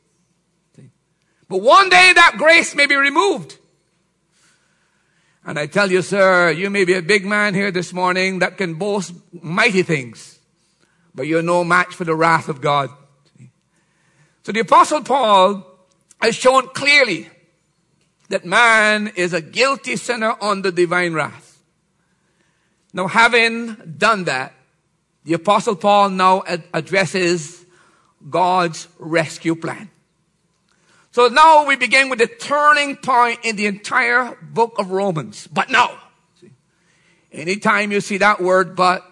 But 1.47 1.61
one 1.61 1.87
day 1.87 2.13
that 2.15 2.37
grace 2.39 2.73
may 2.73 2.87
be 2.87 2.95
removed. 2.95 3.59
And 5.45 5.57
I 5.57 5.65
tell 5.65 5.91
you, 5.91 6.01
sir, 6.01 6.51
you 6.51 6.69
may 6.69 6.85
be 6.85 6.93
a 6.93 7.01
big 7.01 7.25
man 7.25 7.53
here 7.53 7.71
this 7.71 7.93
morning 7.93 8.39
that 8.39 8.57
can 8.57 8.75
boast 8.75 9.13
mighty 9.31 9.81
things, 9.81 10.39
but 11.15 11.25
you're 11.25 11.41
no 11.41 11.63
match 11.63 11.95
for 11.95 12.03
the 12.03 12.15
wrath 12.15 12.47
of 12.47 12.61
God. 12.61 12.91
So 14.43 14.51
the 14.51 14.59
apostle 14.59 15.01
Paul 15.03 15.65
has 16.21 16.35
shown 16.35 16.67
clearly 16.69 17.29
that 18.29 18.45
man 18.45 19.11
is 19.15 19.33
a 19.33 19.41
guilty 19.41 19.95
sinner 19.95 20.35
under 20.41 20.71
divine 20.71 21.13
wrath. 21.13 21.61
Now 22.93 23.07
having 23.07 23.75
done 23.97 24.25
that, 24.25 24.53
the 25.23 25.33
apostle 25.33 25.75
Paul 25.75 26.09
now 26.09 26.43
addresses 26.73 27.65
God's 28.29 28.87
rescue 28.99 29.55
plan. 29.55 29.89
So 31.11 31.27
now 31.27 31.65
we 31.65 31.75
begin 31.75 32.09
with 32.09 32.19
the 32.19 32.27
turning 32.27 32.95
point 32.95 33.39
in 33.43 33.57
the 33.57 33.65
entire 33.65 34.37
book 34.41 34.75
of 34.79 34.91
Romans. 34.91 35.45
But 35.47 35.69
now, 35.69 35.97
anytime 37.33 37.91
you 37.91 37.99
see 37.99 38.17
that 38.17 38.41
word 38.41 38.77
but, 38.77 39.05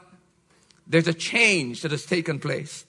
there's 0.88 1.08
a 1.08 1.14
change 1.14 1.82
that 1.82 1.92
has 1.92 2.06
taken 2.06 2.40
place. 2.40 2.86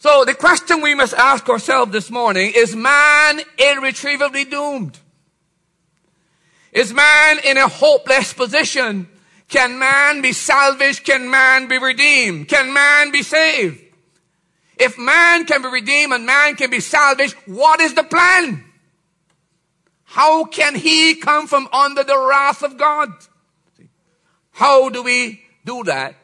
So 0.00 0.24
the 0.24 0.34
question 0.34 0.80
we 0.80 0.94
must 0.94 1.14
ask 1.14 1.48
ourselves 1.48 1.92
this 1.92 2.10
morning 2.10 2.52
is 2.54 2.74
man 2.74 3.40
irretrievably 3.58 4.44
doomed? 4.46 4.98
Is 6.72 6.92
man 6.92 7.38
in 7.44 7.56
a 7.56 7.68
hopeless 7.68 8.32
position? 8.32 9.08
Can 9.48 9.78
man 9.78 10.20
be 10.20 10.32
salvaged? 10.32 11.04
Can 11.04 11.30
man 11.30 11.68
be 11.68 11.78
redeemed? 11.78 12.48
Can 12.48 12.72
man 12.72 13.10
be 13.10 13.22
saved? 13.22 13.87
If 14.78 14.96
man 14.98 15.44
can 15.44 15.62
be 15.62 15.68
redeemed 15.68 16.12
and 16.12 16.24
man 16.24 16.54
can 16.54 16.70
be 16.70 16.80
salvaged, 16.80 17.34
what 17.46 17.80
is 17.80 17.94
the 17.94 18.04
plan? 18.04 18.64
How 20.04 20.44
can 20.44 20.74
he 20.74 21.16
come 21.16 21.46
from 21.46 21.68
under 21.72 22.04
the 22.04 22.18
wrath 22.18 22.62
of 22.62 22.78
God? 22.78 23.10
How 24.52 24.88
do 24.88 25.02
we 25.02 25.42
do 25.64 25.84
that? 25.84 26.14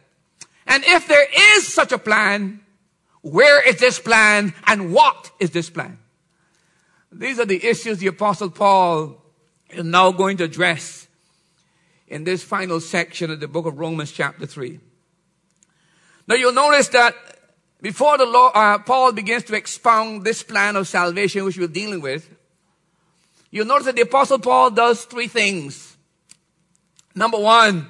And 0.66 0.82
if 0.86 1.06
there 1.06 1.26
is 1.56 1.72
such 1.72 1.92
a 1.92 1.98
plan, 1.98 2.60
where 3.20 3.66
is 3.66 3.76
this 3.76 3.98
plan 3.98 4.54
and 4.66 4.92
what 4.92 5.30
is 5.38 5.50
this 5.50 5.68
plan? 5.68 5.98
These 7.12 7.38
are 7.38 7.44
the 7.44 7.64
issues 7.64 7.98
the 7.98 8.06
apostle 8.08 8.50
Paul 8.50 9.22
is 9.70 9.84
now 9.84 10.12
going 10.12 10.36
to 10.38 10.44
address 10.44 11.06
in 12.08 12.24
this 12.24 12.42
final 12.42 12.80
section 12.80 13.30
of 13.30 13.40
the 13.40 13.48
book 13.48 13.66
of 13.66 13.78
Romans 13.78 14.12
chapter 14.12 14.46
3. 14.46 14.80
Now 16.26 16.34
you'll 16.34 16.52
notice 16.52 16.88
that 16.88 17.14
before 17.84 18.16
the 18.16 18.24
Lord, 18.24 18.52
uh, 18.54 18.78
Paul 18.78 19.12
begins 19.12 19.44
to 19.44 19.54
expound 19.54 20.24
this 20.24 20.42
plan 20.42 20.74
of 20.74 20.88
salvation 20.88 21.44
which 21.44 21.58
we're 21.58 21.68
dealing 21.68 22.00
with, 22.00 22.34
you'll 23.50 23.66
notice 23.66 23.84
that 23.84 23.94
the 23.94 24.00
apostle 24.00 24.38
Paul 24.38 24.70
does 24.70 25.04
three 25.04 25.28
things. 25.28 25.94
Number 27.14 27.38
one, 27.38 27.86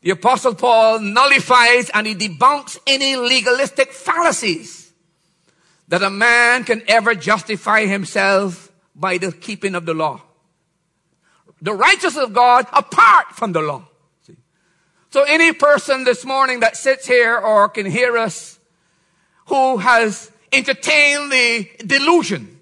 the 0.00 0.10
apostle 0.10 0.56
Paul 0.56 0.98
nullifies 0.98 1.90
and 1.90 2.08
he 2.08 2.16
debunks 2.16 2.76
any 2.88 3.14
legalistic 3.14 3.92
fallacies 3.92 4.92
that 5.86 6.02
a 6.02 6.10
man 6.10 6.64
can 6.64 6.82
ever 6.88 7.14
justify 7.14 7.86
himself 7.86 8.72
by 8.96 9.18
the 9.18 9.30
keeping 9.30 9.76
of 9.76 9.86
the 9.86 9.94
law. 9.94 10.22
The 11.62 11.72
righteousness 11.72 12.16
of 12.16 12.32
God 12.32 12.66
apart 12.72 13.26
from 13.36 13.52
the 13.52 13.60
law. 13.60 13.86
See? 14.26 14.38
So 15.10 15.22
any 15.22 15.52
person 15.52 16.02
this 16.02 16.24
morning 16.24 16.58
that 16.60 16.76
sits 16.76 17.06
here 17.06 17.38
or 17.38 17.68
can 17.68 17.86
hear 17.86 18.18
us 18.18 18.53
who 19.46 19.78
has 19.78 20.30
entertained 20.52 21.30
the 21.32 21.68
delusion 21.86 22.58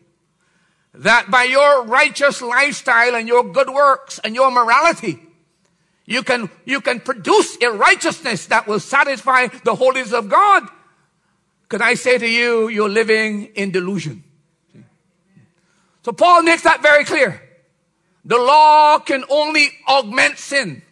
that 0.95 1.31
by 1.31 1.45
your 1.45 1.85
righteous 1.85 2.43
lifestyle 2.43 3.15
and 3.15 3.27
your 3.27 3.45
good 3.45 3.71
works 3.71 4.19
and 4.19 4.35
your 4.35 4.51
morality, 4.51 5.19
you 6.05 6.23
can, 6.23 6.51
you 6.65 6.81
can 6.81 7.01
produce 7.01 7.57
a 7.63 7.71
righteousness 7.71 8.47
that 8.47 8.67
will 8.67 8.81
satisfy 8.81 9.47
the 9.65 9.75
holiness 9.75 10.13
of 10.13 10.29
God. 10.29 10.65
Can 11.69 11.81
I 11.81 11.95
say 11.95 12.19
to 12.19 12.29
you, 12.29 12.69
you're 12.69 12.91
living 12.91 13.47
in 13.55 13.71
delusion. 13.71 14.25
So 16.05 16.13
Paul 16.13 16.43
makes 16.43 16.63
that 16.63 16.83
very 16.83 17.05
clear. 17.05 17.41
The 18.25 18.37
law 18.37 18.99
can 18.99 19.25
only 19.31 19.71
augment 19.89 20.39
sin. 20.39 20.83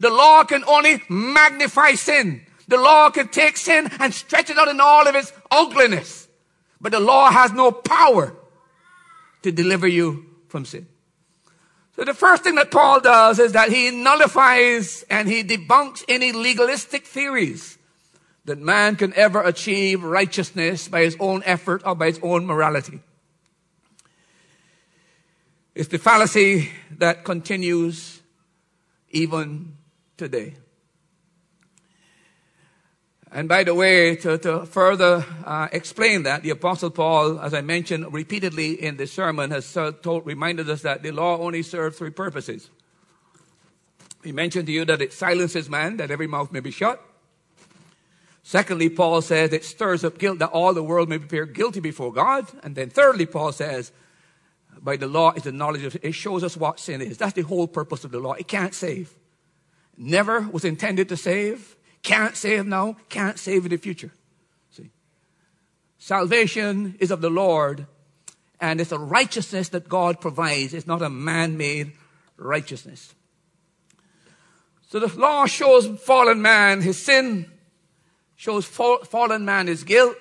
The 0.00 0.10
law 0.10 0.44
can 0.44 0.62
only 0.64 1.02
magnify 1.08 1.94
sin. 1.94 2.46
The 2.68 2.76
law 2.76 3.10
can 3.10 3.28
take 3.28 3.56
sin 3.56 3.90
and 3.98 4.12
stretch 4.14 4.50
it 4.50 4.58
out 4.58 4.68
in 4.68 4.80
all 4.80 5.08
of 5.08 5.14
its 5.14 5.32
ugliness. 5.50 6.28
But 6.80 6.92
the 6.92 7.00
law 7.00 7.30
has 7.30 7.52
no 7.52 7.72
power 7.72 8.36
to 9.42 9.50
deliver 9.50 9.88
you 9.88 10.26
from 10.48 10.64
sin. 10.64 10.86
So 11.96 12.04
the 12.04 12.14
first 12.14 12.44
thing 12.44 12.54
that 12.54 12.70
Paul 12.70 13.00
does 13.00 13.40
is 13.40 13.52
that 13.52 13.70
he 13.70 13.90
nullifies 13.90 15.04
and 15.10 15.28
he 15.28 15.42
debunks 15.42 16.04
any 16.08 16.30
legalistic 16.30 17.06
theories 17.06 17.78
that 18.44 18.58
man 18.58 18.96
can 18.96 19.12
ever 19.14 19.42
achieve 19.42 20.04
righteousness 20.04 20.88
by 20.88 21.00
his 21.00 21.16
own 21.18 21.42
effort 21.44 21.82
or 21.84 21.94
by 21.94 22.06
his 22.06 22.20
own 22.22 22.46
morality. 22.46 23.00
It's 25.74 25.88
the 25.88 25.98
fallacy 25.98 26.70
that 26.98 27.24
continues 27.24 28.20
even 29.10 29.76
today. 30.16 30.54
And 33.30 33.46
by 33.48 33.62
the 33.62 33.74
way, 33.74 34.16
to, 34.16 34.38
to 34.38 34.64
further 34.64 35.24
uh, 35.44 35.68
explain 35.70 36.22
that, 36.22 36.42
the 36.42 36.50
Apostle 36.50 36.90
Paul, 36.90 37.38
as 37.40 37.52
I 37.52 37.60
mentioned 37.60 38.12
repeatedly 38.12 38.82
in 38.82 38.96
the 38.96 39.06
sermon, 39.06 39.50
has 39.50 39.70
told, 39.72 40.24
reminded 40.24 40.70
us 40.70 40.82
that 40.82 41.02
the 41.02 41.10
law 41.10 41.38
only 41.38 41.62
serves 41.62 41.98
three 41.98 42.10
purposes. 42.10 42.70
He 44.24 44.32
mentioned 44.32 44.66
to 44.66 44.72
you 44.72 44.84
that 44.86 45.02
it 45.02 45.12
silences 45.12 45.68
man, 45.68 45.98
that 45.98 46.10
every 46.10 46.26
mouth 46.26 46.52
may 46.52 46.60
be 46.60 46.70
shut. 46.70 47.02
Secondly, 48.42 48.88
Paul 48.88 49.20
says 49.20 49.52
it 49.52 49.64
stirs 49.64 50.04
up 50.04 50.16
guilt, 50.16 50.38
that 50.38 50.48
all 50.48 50.72
the 50.72 50.82
world 50.82 51.10
may 51.10 51.16
appear 51.16 51.44
guilty 51.44 51.80
before 51.80 52.12
God. 52.14 52.46
And 52.62 52.74
then 52.74 52.88
thirdly, 52.88 53.26
Paul 53.26 53.52
says, 53.52 53.92
by 54.80 54.96
the 54.96 55.06
law 55.06 55.32
is 55.32 55.42
the 55.42 55.52
knowledge 55.52 55.84
of 55.84 55.96
it 56.02 56.12
shows 56.12 56.42
us 56.42 56.56
what 56.56 56.80
sin 56.80 57.02
is. 57.02 57.18
That's 57.18 57.34
the 57.34 57.42
whole 57.42 57.68
purpose 57.68 58.04
of 58.04 58.10
the 58.10 58.20
law. 58.20 58.32
It 58.32 58.48
can't 58.48 58.74
save. 58.74 59.12
Never 59.98 60.40
was 60.40 60.64
intended 60.64 61.10
to 61.10 61.16
save 61.16 61.76
can't 62.08 62.36
save 62.36 62.66
now, 62.66 62.96
can't 63.10 63.38
save 63.38 63.66
in 63.66 63.70
the 63.70 63.76
future. 63.76 64.10
See? 64.70 64.88
Salvation 65.98 66.96
is 67.00 67.10
of 67.10 67.20
the 67.20 67.28
Lord, 67.28 67.86
and 68.58 68.80
it's 68.80 68.92
a 68.92 68.98
righteousness 68.98 69.68
that 69.68 69.90
God 69.90 70.18
provides. 70.18 70.72
It's 70.72 70.86
not 70.86 71.02
a 71.02 71.10
man-made 71.10 71.92
righteousness. 72.38 73.14
So 74.88 74.98
the 74.98 75.14
law 75.18 75.44
shows 75.44 75.86
fallen 76.00 76.40
man 76.40 76.80
his 76.80 76.96
sin, 76.96 77.44
shows 78.36 78.64
fallen 78.64 79.44
man 79.44 79.66
his 79.66 79.84
guilt, 79.84 80.16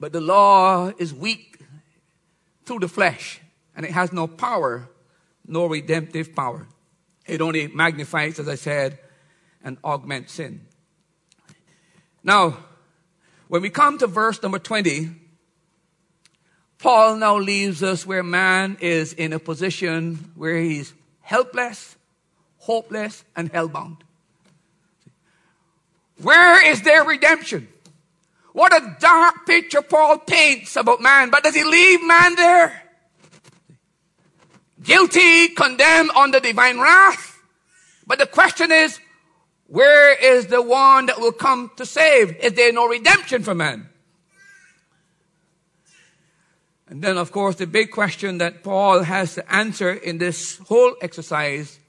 but 0.00 0.12
the 0.12 0.20
law 0.20 0.90
is 0.98 1.14
weak 1.14 1.60
through 2.64 2.80
the 2.80 2.88
flesh, 2.88 3.40
and 3.76 3.86
it 3.86 3.92
has 3.92 4.12
no 4.12 4.26
power, 4.26 4.88
no 5.46 5.66
redemptive 5.66 6.34
power. 6.34 6.66
It 7.26 7.40
only 7.40 7.68
magnifies, 7.68 8.40
as 8.40 8.48
I 8.48 8.56
said, 8.56 8.98
and 9.66 9.76
augment 9.84 10.30
sin. 10.30 10.64
Now, 12.22 12.56
when 13.48 13.62
we 13.62 13.68
come 13.68 13.98
to 13.98 14.06
verse 14.06 14.40
number 14.42 14.60
20, 14.60 15.10
Paul 16.78 17.16
now 17.16 17.36
leaves 17.36 17.82
us 17.82 18.06
where 18.06 18.22
man 18.22 18.78
is 18.80 19.12
in 19.12 19.32
a 19.32 19.40
position 19.40 20.30
where 20.36 20.56
he's 20.56 20.94
helpless, 21.20 21.96
hopeless, 22.58 23.24
and 23.34 23.52
hellbound. 23.52 23.98
Where 26.22 26.64
is 26.70 26.82
their 26.82 27.04
redemption? 27.04 27.68
What 28.52 28.72
a 28.72 28.96
dark 29.00 29.46
picture 29.46 29.82
Paul 29.82 30.18
paints 30.18 30.76
about 30.76 31.02
man, 31.02 31.30
but 31.30 31.42
does 31.42 31.54
he 31.54 31.64
leave 31.64 32.06
man 32.06 32.36
there? 32.36 32.82
Guilty, 34.82 35.48
condemned 35.48 36.10
under 36.10 36.38
divine 36.38 36.78
wrath. 36.78 37.42
But 38.06 38.18
the 38.18 38.26
question 38.26 38.70
is, 38.70 39.00
where 39.68 40.14
is 40.14 40.46
the 40.46 40.62
one 40.62 41.06
that 41.06 41.20
will 41.20 41.32
come 41.32 41.70
to 41.76 41.86
save? 41.86 42.36
Is 42.36 42.52
there 42.52 42.72
no 42.72 42.88
redemption 42.88 43.42
for 43.42 43.54
man? 43.54 43.88
And 46.88 47.02
then, 47.02 47.18
of 47.18 47.32
course, 47.32 47.56
the 47.56 47.66
big 47.66 47.90
question 47.90 48.38
that 48.38 48.62
Paul 48.62 49.02
has 49.02 49.34
to 49.34 49.52
answer 49.52 49.92
in 49.92 50.18
this 50.18 50.58
whole 50.58 50.94
exercise 51.02 51.80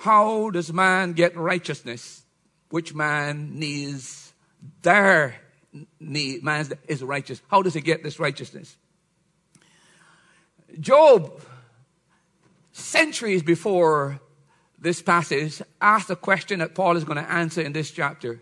how 0.00 0.50
does 0.50 0.72
man 0.72 1.12
get 1.12 1.36
righteousness? 1.36 2.22
Which 2.70 2.94
man 2.94 3.58
needs 3.58 4.32
their 4.82 5.36
need? 5.98 6.44
Man 6.44 6.68
is 6.86 7.02
righteous. 7.02 7.42
How 7.48 7.62
does 7.62 7.74
he 7.74 7.80
get 7.80 8.04
this 8.04 8.20
righteousness? 8.20 8.76
Job, 10.78 11.40
centuries 12.72 13.42
before 13.42 14.20
this 14.80 15.02
passage 15.02 15.60
asked 15.80 16.10
a 16.10 16.16
question 16.16 16.60
that 16.60 16.74
Paul 16.74 16.96
is 16.96 17.04
going 17.04 17.18
to 17.18 17.30
answer 17.30 17.60
in 17.60 17.72
this 17.72 17.90
chapter. 17.90 18.40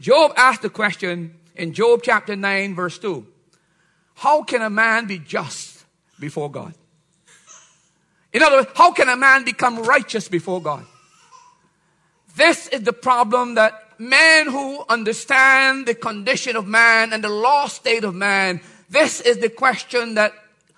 Job 0.00 0.32
asked 0.36 0.62
the 0.62 0.70
question 0.70 1.34
in 1.54 1.72
Job 1.72 2.00
chapter 2.02 2.36
9 2.36 2.74
verse 2.74 2.98
2. 2.98 3.26
How 4.14 4.42
can 4.42 4.62
a 4.62 4.70
man 4.70 5.06
be 5.06 5.18
just 5.18 5.84
before 6.18 6.50
God? 6.50 6.74
In 8.32 8.42
other 8.42 8.56
words, 8.56 8.70
how 8.74 8.92
can 8.92 9.08
a 9.08 9.16
man 9.16 9.44
become 9.44 9.82
righteous 9.82 10.28
before 10.28 10.60
God? 10.60 10.84
This 12.36 12.68
is 12.68 12.82
the 12.82 12.92
problem 12.92 13.54
that 13.54 13.82
men 13.98 14.46
who 14.48 14.84
understand 14.88 15.86
the 15.86 15.94
condition 15.94 16.56
of 16.56 16.66
man 16.66 17.12
and 17.12 17.24
the 17.24 17.30
lost 17.30 17.76
state 17.76 18.04
of 18.04 18.14
man, 18.14 18.60
this 18.90 19.20
is 19.20 19.38
the 19.38 19.48
question 19.48 20.14
that 20.14 20.32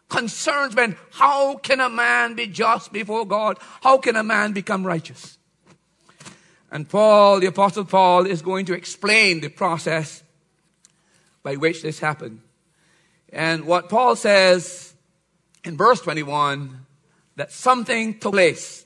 concerns 0.09 0.75
men. 0.75 0.97
How 1.13 1.57
can 1.57 1.81
a 1.81 1.89
man 1.89 2.35
be 2.35 2.47
just 2.47 2.93
before 2.93 3.27
God? 3.27 3.59
How 3.83 3.99
can 3.99 4.17
a 4.17 4.23
man 4.23 4.53
become 4.53 4.87
righteous? 4.87 5.39
And 6.71 6.89
Paul, 6.89 7.41
the 7.41 7.47
apostle 7.47 7.85
Paul, 7.85 8.27
is 8.27 8.43
going 8.43 8.67
to 8.67 8.75
explain 8.75 9.41
the 9.41 9.49
process 9.49 10.23
by 11.43 11.57
which 11.57 11.83
this 11.83 11.99
happened. 11.99 12.41
And 13.33 13.65
what 13.65 13.89
Paul 13.89 14.17
says 14.17 14.95
in 15.65 15.77
verse 15.77 16.01
21, 16.01 16.87
that 17.37 17.53
something 17.53 18.19
took 18.19 18.33
place 18.33 18.85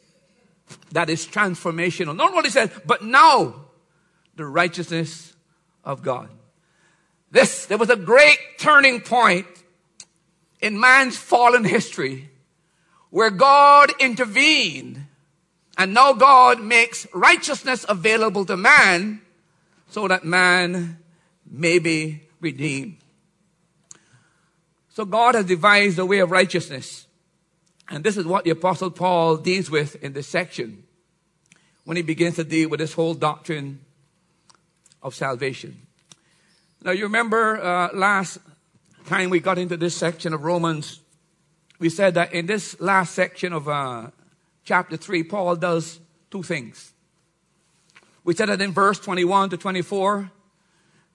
that 0.92 1.10
is 1.10 1.26
transformational. 1.26 2.14
Not 2.14 2.32
what 2.32 2.44
he 2.44 2.50
says, 2.50 2.70
but 2.86 3.02
now 3.02 3.66
the 4.36 4.46
righteousness 4.46 5.34
of 5.84 6.02
God. 6.02 6.28
This, 7.30 7.66
there 7.66 7.78
was 7.78 7.90
a 7.90 7.96
great 7.96 8.38
turning 8.58 9.00
point 9.00 9.46
in 10.62 10.80
man's 10.80 11.18
fallen 11.18 11.64
history 11.64 12.30
where 13.10 13.30
God 13.30 13.92
intervened 14.00 15.04
and 15.76 15.92
now 15.92 16.12
God 16.12 16.62
makes 16.62 17.06
righteousness 17.12 17.84
available 17.88 18.44
to 18.46 18.56
man 18.56 19.20
so 19.88 20.06
that 20.08 20.24
man 20.24 20.98
may 21.50 21.78
be 21.78 22.22
redeemed. 22.40 22.98
So 24.90 25.04
God 25.04 25.34
has 25.34 25.46
devised 25.46 25.98
a 25.98 26.06
way 26.06 26.20
of 26.20 26.30
righteousness. 26.30 27.06
And 27.88 28.04
this 28.04 28.16
is 28.16 28.24
what 28.24 28.44
the 28.44 28.50
apostle 28.50 28.90
Paul 28.90 29.36
deals 29.36 29.70
with 29.70 29.96
in 30.02 30.12
this 30.12 30.28
section 30.28 30.84
when 31.84 31.96
he 31.96 32.02
begins 32.02 32.36
to 32.36 32.44
deal 32.44 32.68
with 32.68 32.80
this 32.80 32.92
whole 32.92 33.14
doctrine 33.14 33.80
of 35.02 35.14
salvation. 35.14 35.86
Now 36.82 36.92
you 36.92 37.04
remember 37.04 37.62
uh, 37.62 37.88
last 37.94 38.38
time 39.06 39.30
we 39.30 39.40
got 39.40 39.58
into 39.58 39.76
this 39.76 39.96
section 39.96 40.32
of 40.32 40.44
Romans, 40.44 41.00
we 41.78 41.88
said 41.88 42.14
that 42.14 42.32
in 42.32 42.46
this 42.46 42.80
last 42.80 43.14
section 43.14 43.52
of 43.52 43.68
uh, 43.68 44.08
chapter 44.64 44.96
3, 44.96 45.24
Paul 45.24 45.56
does 45.56 46.00
two 46.30 46.42
things. 46.42 46.92
We 48.24 48.34
said 48.34 48.48
that 48.48 48.60
in 48.60 48.72
verse 48.72 48.98
21 49.00 49.50
to 49.50 49.56
24, 49.56 50.30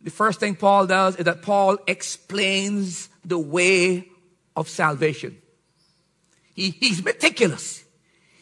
the 0.02 0.12
first 0.12 0.40
thing 0.40 0.56
Paul 0.56 0.88
does 0.88 1.16
is 1.16 1.26
that 1.26 1.42
Paul 1.42 1.78
explains 1.88 3.10
the 3.24 3.40
way 3.40 4.10
of 4.56 4.70
salvation. 4.70 5.42
He, 6.54 6.72
he's 6.72 7.04
meticulous. 7.04 7.84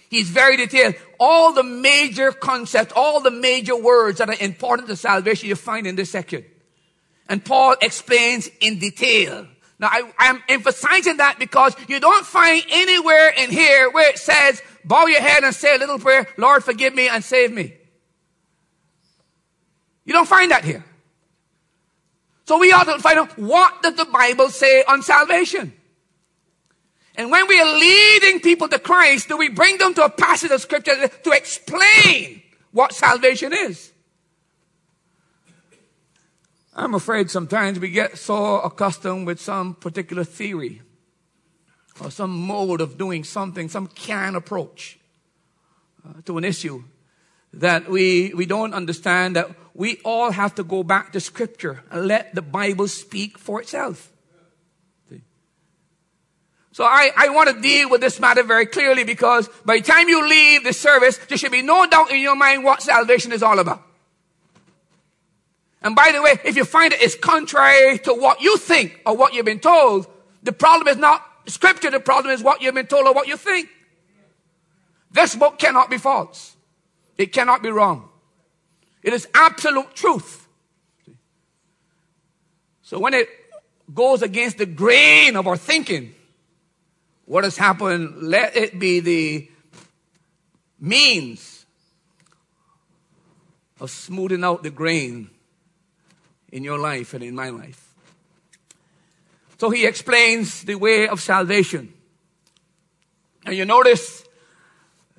He's 0.09 0.29
very 0.29 0.57
detailed. 0.57 0.95
All 1.19 1.53
the 1.53 1.63
major 1.63 2.31
concepts, 2.31 2.93
all 2.95 3.19
the 3.21 3.31
major 3.31 3.75
words 3.75 4.19
that 4.19 4.29
are 4.29 4.43
important 4.43 4.87
to 4.87 4.95
salvation 4.95 5.49
you 5.49 5.55
find 5.55 5.85
in 5.85 5.95
this 5.95 6.11
section. 6.11 6.45
And 7.27 7.43
Paul 7.43 7.75
explains 7.81 8.49
in 8.59 8.79
detail. 8.79 9.47
Now 9.79 9.87
I, 9.91 10.11
I'm 10.17 10.43
emphasizing 10.47 11.17
that 11.17 11.39
because 11.39 11.75
you 11.87 11.99
don't 11.99 12.25
find 12.25 12.63
anywhere 12.69 13.29
in 13.29 13.49
here 13.49 13.89
where 13.91 14.09
it 14.09 14.17
says, 14.17 14.61
bow 14.83 15.07
your 15.07 15.21
head 15.21 15.43
and 15.43 15.53
say 15.53 15.75
a 15.75 15.79
little 15.79 15.99
prayer, 15.99 16.27
Lord 16.37 16.63
forgive 16.63 16.93
me 16.93 17.07
and 17.09 17.23
save 17.23 17.51
me. 17.51 17.73
You 20.05 20.13
don't 20.13 20.27
find 20.27 20.51
that 20.51 20.63
here. 20.63 20.85
So 22.45 22.59
we 22.59 22.71
ought 22.71 22.83
to 22.83 22.99
find 22.99 23.17
out 23.17 23.37
what 23.39 23.81
does 23.81 23.95
the 23.95 24.05
Bible 24.05 24.49
say 24.49 24.83
on 24.83 25.01
salvation? 25.01 25.73
And 27.15 27.31
when 27.31 27.47
we 27.47 27.59
are 27.59 27.77
leading 27.77 28.39
people 28.41 28.67
to 28.67 28.77
Christ, 28.77 29.29
do 29.29 29.37
we 29.37 29.49
bring 29.49 29.77
them 29.77 29.93
to 29.95 30.03
a 30.03 30.09
passage 30.09 30.51
of 30.51 30.61
scripture 30.61 31.07
to 31.07 31.31
explain 31.31 32.43
what 32.71 32.93
salvation 32.93 33.51
is? 33.53 33.91
I'm 36.75 36.93
afraid 36.93 37.31
sometimes 37.31 37.79
we 37.79 37.89
get 37.89 38.17
so 38.17 38.59
accustomed 38.59 39.27
with 39.27 39.39
some 39.39 39.75
particular 39.75 40.25
theory 40.25 40.81
or 42.01 42.11
some 42.11 42.37
mode 42.37 42.81
of 42.81 42.97
doing 42.97 43.23
something, 43.23 43.69
some 43.69 43.87
can 43.87 44.35
approach 44.35 44.99
uh, 46.05 46.21
to 46.25 46.37
an 46.37 46.43
issue 46.43 46.83
that 47.53 47.89
we, 47.89 48.33
we 48.33 48.45
don't 48.45 48.73
understand 48.73 49.37
that 49.37 49.49
we 49.73 49.99
all 50.03 50.31
have 50.31 50.53
to 50.55 50.63
go 50.63 50.83
back 50.83 51.13
to 51.13 51.21
scripture 51.21 51.83
and 51.89 52.07
let 52.07 52.35
the 52.35 52.41
Bible 52.41 52.89
speak 52.89 53.37
for 53.37 53.61
itself. 53.61 54.11
So 56.73 56.83
I, 56.83 57.11
I 57.15 57.29
want 57.29 57.49
to 57.49 57.61
deal 57.61 57.89
with 57.89 58.01
this 58.01 58.19
matter 58.19 58.43
very 58.43 58.65
clearly 58.65 59.05
because 59.05 59.47
by 59.63 59.77
the 59.77 59.83
time 59.83 60.09
you 60.09 60.27
leave 60.27 60.65
the 60.65 60.73
service, 60.73 61.17
there 61.19 61.37
should 61.37 61.53
be 61.53 61.61
no 61.61 61.87
doubt 61.87 62.11
in 62.11 62.19
your 62.19 62.35
mind 62.35 62.65
what 62.65 62.81
salvation 62.81 63.31
is 63.31 63.41
all 63.41 63.59
about. 63.59 63.81
And 65.85 65.95
by 65.95 66.11
the 66.11 66.19
way, 66.19 66.39
if 66.43 66.55
you 66.55 66.65
find 66.65 66.91
it 66.91 66.99
is 66.99 67.13
contrary 67.13 67.99
to 67.99 68.13
what 68.15 68.41
you 68.41 68.57
think 68.57 68.99
or 69.05 69.15
what 69.15 69.35
you've 69.35 69.45
been 69.45 69.59
told, 69.59 70.07
the 70.41 70.51
problem 70.51 70.87
is 70.87 70.97
not 70.97 71.23
scripture, 71.45 71.91
the 71.91 71.99
problem 71.99 72.33
is 72.33 72.41
what 72.41 72.59
you've 72.59 72.73
been 72.73 72.87
told 72.87 73.05
or 73.05 73.13
what 73.13 73.27
you 73.27 73.37
think. 73.37 73.69
This 75.11 75.35
book 75.35 75.59
cannot 75.59 75.91
be 75.91 75.99
false. 75.99 76.55
It 77.19 77.31
cannot 77.31 77.61
be 77.61 77.69
wrong. 77.69 78.09
It 79.03 79.13
is 79.13 79.27
absolute 79.35 79.93
truth. 79.93 80.47
So 82.81 82.97
when 82.97 83.13
it 83.13 83.29
goes 83.93 84.23
against 84.23 84.57
the 84.57 84.65
grain 84.65 85.35
of 85.35 85.45
our 85.45 85.55
thinking, 85.55 86.15
what 87.25 87.43
has 87.43 87.57
happened, 87.57 88.23
let 88.23 88.57
it 88.57 88.79
be 88.79 89.01
the 89.01 89.51
means 90.79 91.67
of 93.79 93.91
smoothing 93.91 94.43
out 94.43 94.63
the 94.63 94.71
grain 94.71 95.29
in 96.55 96.63
your 96.63 96.79
life 96.79 97.13
and 97.13 97.21
in 97.21 97.35
my 97.35 97.49
life. 97.49 97.93
So 99.57 99.69
he 99.69 99.85
explains 99.85 100.63
the 100.63 100.75
way 100.75 101.05
of 101.05 101.19
salvation. 101.19 101.93
And 103.45 103.57
you 103.57 103.65
notice 103.65 104.23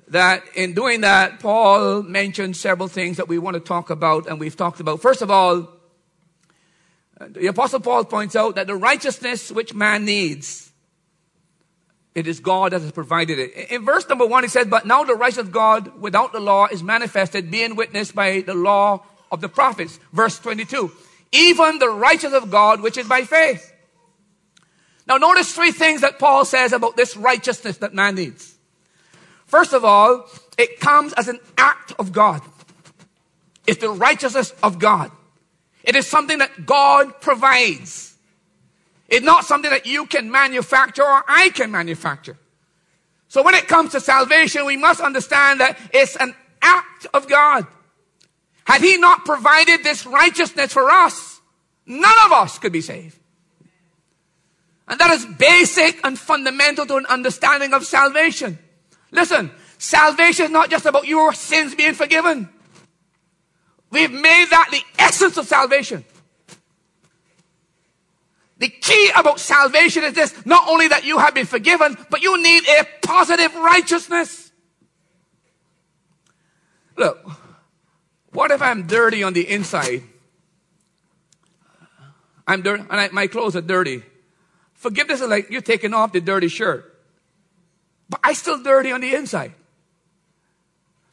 that 0.07 0.41
in 0.55 0.73
doing 0.73 1.01
that, 1.01 1.39
Paul 1.39 2.01
mentioned 2.01 2.57
several 2.57 2.87
things 2.87 3.17
that 3.17 3.27
we 3.27 3.37
want 3.37 3.53
to 3.53 3.59
talk 3.59 3.91
about 3.91 4.25
and 4.25 4.39
we've 4.39 4.55
talked 4.55 4.79
about. 4.79 4.99
First 4.99 5.21
of 5.21 5.29
all, 5.29 5.69
the 7.19 7.45
apostle 7.45 7.81
Paul 7.81 8.03
points 8.05 8.35
out 8.35 8.55
that 8.55 8.65
the 8.65 8.75
righteousness 8.75 9.51
which 9.51 9.75
man 9.75 10.05
needs 10.05 10.71
it 12.15 12.25
is 12.25 12.39
God 12.39 12.71
that 12.71 12.81
has 12.81 12.91
provided 12.91 13.37
it. 13.37 13.69
In 13.69 13.85
verse 13.85 14.09
number 14.09 14.25
one, 14.25 14.43
he 14.43 14.49
says, 14.49 14.65
But 14.65 14.87
now 14.87 15.03
the 15.03 15.13
righteousness 15.13 15.47
of 15.47 15.51
God 15.51 16.01
without 16.01 16.33
the 16.33 16.39
law 16.39 16.65
is 16.65 16.81
manifested, 16.81 17.51
being 17.51 17.75
witnessed 17.75 18.15
by 18.15 18.41
the 18.41 18.55
law 18.55 19.05
of 19.31 19.39
the 19.39 19.49
prophets. 19.49 19.99
Verse 20.11 20.39
22. 20.39 20.91
Even 21.31 21.79
the 21.79 21.89
righteousness 21.89 22.43
of 22.43 22.49
God, 22.49 22.81
which 22.81 22.97
is 22.97 23.07
by 23.07 23.23
faith. 23.23 23.73
Now 25.07 25.17
notice 25.17 25.53
three 25.53 25.71
things 25.71 26.01
that 26.01 26.19
Paul 26.19 26.45
says 26.45 26.73
about 26.73 26.97
this 26.97 27.15
righteousness 27.15 27.77
that 27.77 27.93
man 27.93 28.15
needs. 28.15 28.57
First 29.45 29.73
of 29.73 29.85
all, 29.85 30.25
it 30.57 30.79
comes 30.79 31.13
as 31.13 31.27
an 31.27 31.39
act 31.57 31.93
of 31.97 32.11
God. 32.11 32.41
It's 33.65 33.79
the 33.79 33.89
righteousness 33.89 34.53
of 34.61 34.79
God. 34.79 35.11
It 35.83 35.95
is 35.95 36.07
something 36.07 36.39
that 36.39 36.65
God 36.65 37.21
provides. 37.21 38.17
It's 39.07 39.25
not 39.25 39.45
something 39.45 39.71
that 39.71 39.85
you 39.85 40.05
can 40.05 40.29
manufacture 40.29 41.03
or 41.03 41.23
I 41.27 41.49
can 41.49 41.71
manufacture. 41.71 42.37
So 43.29 43.41
when 43.41 43.55
it 43.55 43.67
comes 43.67 43.91
to 43.91 44.01
salvation, 44.01 44.65
we 44.65 44.75
must 44.75 44.99
understand 44.99 45.61
that 45.61 45.77
it's 45.93 46.17
an 46.17 46.35
act 46.61 47.07
of 47.13 47.27
God. 47.27 47.65
Had 48.67 48.81
He 48.81 48.97
not 48.97 49.23
provided 49.23 49.81
this 49.81 50.05
righteousness 50.05 50.73
for 50.73 50.91
us, 50.91 51.39
none 51.85 52.17
of 52.25 52.33
us 52.33 52.59
could 52.59 52.73
be 52.73 52.81
saved. 52.81 53.17
And 54.89 54.99
that 54.99 55.09
is 55.11 55.25
basic 55.25 56.05
and 56.05 56.19
fundamental 56.19 56.85
to 56.85 56.97
an 56.97 57.05
understanding 57.05 57.73
of 57.73 57.85
salvation. 57.85 58.59
Listen, 59.09 59.51
salvation 59.77 60.47
is 60.47 60.51
not 60.51 60.69
just 60.69 60.85
about 60.85 61.07
your 61.07 61.31
sins 61.31 61.75
being 61.75 61.93
forgiven. 61.93 62.49
We've 63.89 64.11
made 64.11 64.47
that 64.49 64.67
the 64.69 64.81
essence 64.99 65.37
of 65.37 65.47
salvation. 65.47 66.03
The 68.57 68.67
key 68.67 69.11
about 69.15 69.39
salvation 69.39 70.03
is 70.03 70.11
this 70.11 70.45
not 70.45 70.67
only 70.67 70.89
that 70.89 71.05
you 71.05 71.19
have 71.19 71.33
been 71.33 71.45
forgiven, 71.45 71.95
but 72.09 72.21
you 72.21 72.43
need 72.43 72.63
a 72.67 72.85
positive 73.01 73.55
righteousness. 73.55 74.51
Look, 76.97 77.46
what 78.37 78.51
if 78.51 78.61
I'm 78.61 78.85
dirty 78.85 79.23
on 79.23 79.33
the 79.33 79.49
inside? 79.49 80.03
I'm 82.45 82.61
dirty, 82.61 82.83
and 82.87 83.01
I, 83.01 83.07
my 83.07 83.25
clothes 83.25 83.55
are 83.55 83.61
dirty. 83.61 84.03
Forgiveness 84.75 85.21
is 85.21 85.27
like 85.27 85.49
you're 85.49 85.59
taking 85.59 85.91
off 85.91 86.11
the 86.11 86.21
dirty 86.21 86.47
shirt, 86.47 87.03
but 88.07 88.19
I 88.23 88.33
still 88.33 88.61
dirty 88.61 88.91
on 88.91 89.01
the 89.01 89.15
inside. 89.15 89.53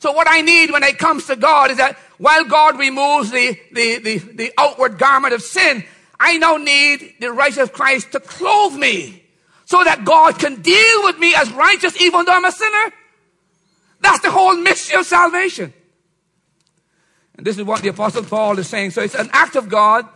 So 0.00 0.12
what 0.12 0.28
I 0.28 0.42
need 0.42 0.70
when 0.70 0.82
it 0.82 0.98
comes 0.98 1.26
to 1.28 1.36
God 1.36 1.70
is 1.70 1.78
that 1.78 1.96
while 2.18 2.44
God 2.44 2.78
removes 2.78 3.30
the, 3.30 3.58
the, 3.72 4.00
the, 4.00 4.18
the 4.18 4.52
outward 4.58 4.98
garment 4.98 5.32
of 5.32 5.40
sin, 5.40 5.82
I 6.20 6.36
now 6.36 6.58
need 6.58 7.14
the 7.20 7.32
righteousness 7.32 7.70
of 7.70 7.72
Christ 7.72 8.12
to 8.12 8.20
clothe 8.20 8.74
me 8.74 9.24
so 9.64 9.82
that 9.82 10.04
God 10.04 10.38
can 10.38 10.60
deal 10.60 11.04
with 11.04 11.18
me 11.18 11.34
as 11.34 11.50
righteous 11.54 11.98
even 12.02 12.26
though 12.26 12.34
I'm 12.34 12.44
a 12.44 12.52
sinner. 12.52 12.92
That's 14.02 14.20
the 14.20 14.30
whole 14.30 14.58
mystery 14.58 15.00
of 15.00 15.06
salvation. 15.06 15.72
And 17.36 17.46
this 17.46 17.58
is 17.58 17.64
what 17.64 17.82
the 17.82 17.88
Apostle 17.88 18.24
Paul 18.24 18.58
is 18.58 18.68
saying. 18.68 18.90
So 18.90 19.02
it's 19.02 19.14
an 19.14 19.30
act 19.32 19.56
of 19.56 19.68
God. 19.68 20.08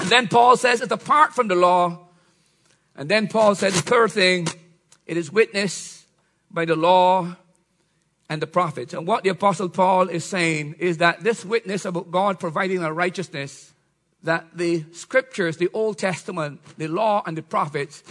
And 0.00 0.08
then 0.10 0.28
Paul 0.28 0.56
says 0.56 0.80
it's 0.80 0.92
apart 0.92 1.34
from 1.34 1.48
the 1.48 1.54
law. 1.54 2.08
And 2.96 3.08
then 3.08 3.28
Paul 3.28 3.54
said 3.54 3.72
the 3.72 3.82
third 3.82 4.12
thing, 4.12 4.46
it 5.06 5.16
is 5.16 5.32
witnessed 5.32 6.04
by 6.50 6.64
the 6.64 6.76
law 6.76 7.36
and 8.28 8.40
the 8.40 8.46
prophets. 8.46 8.94
And 8.94 9.06
what 9.06 9.24
the 9.24 9.30
Apostle 9.30 9.68
Paul 9.68 10.08
is 10.08 10.24
saying 10.24 10.76
is 10.78 10.98
that 10.98 11.22
this 11.22 11.44
witness 11.44 11.84
about 11.84 12.10
God 12.10 12.38
providing 12.38 12.82
a 12.82 12.92
righteousness, 12.92 13.72
that 14.22 14.46
the 14.56 14.84
scriptures, 14.92 15.56
the 15.56 15.68
Old 15.72 15.98
Testament, 15.98 16.60
the 16.78 16.88
law, 16.88 17.22
and 17.26 17.36
the 17.36 17.42
prophets 17.42 18.02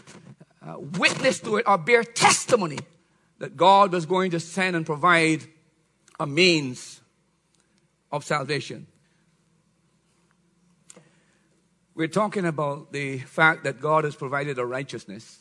uh, 0.66 0.76
witness 0.78 1.40
to 1.40 1.58
it 1.58 1.68
or 1.68 1.78
bear 1.78 2.04
testimony 2.04 2.80
that 3.40 3.58
God 3.58 3.92
was 3.92 4.06
going 4.06 4.32
to 4.32 4.40
send 4.40 4.76
and 4.76 4.86
provide 4.86 5.44
a 6.20 6.28
means 6.28 7.01
of 8.12 8.24
salvation. 8.24 8.88
We're 11.94 12.08
talking 12.08 12.46
about 12.46 12.94
the 12.94 13.20
fact 13.20 13.64
that 13.66 13.82
God 13.82 14.06
has 14.06 14.16
provided 14.16 14.58
a 14.58 14.66
righteousness. 14.66 15.40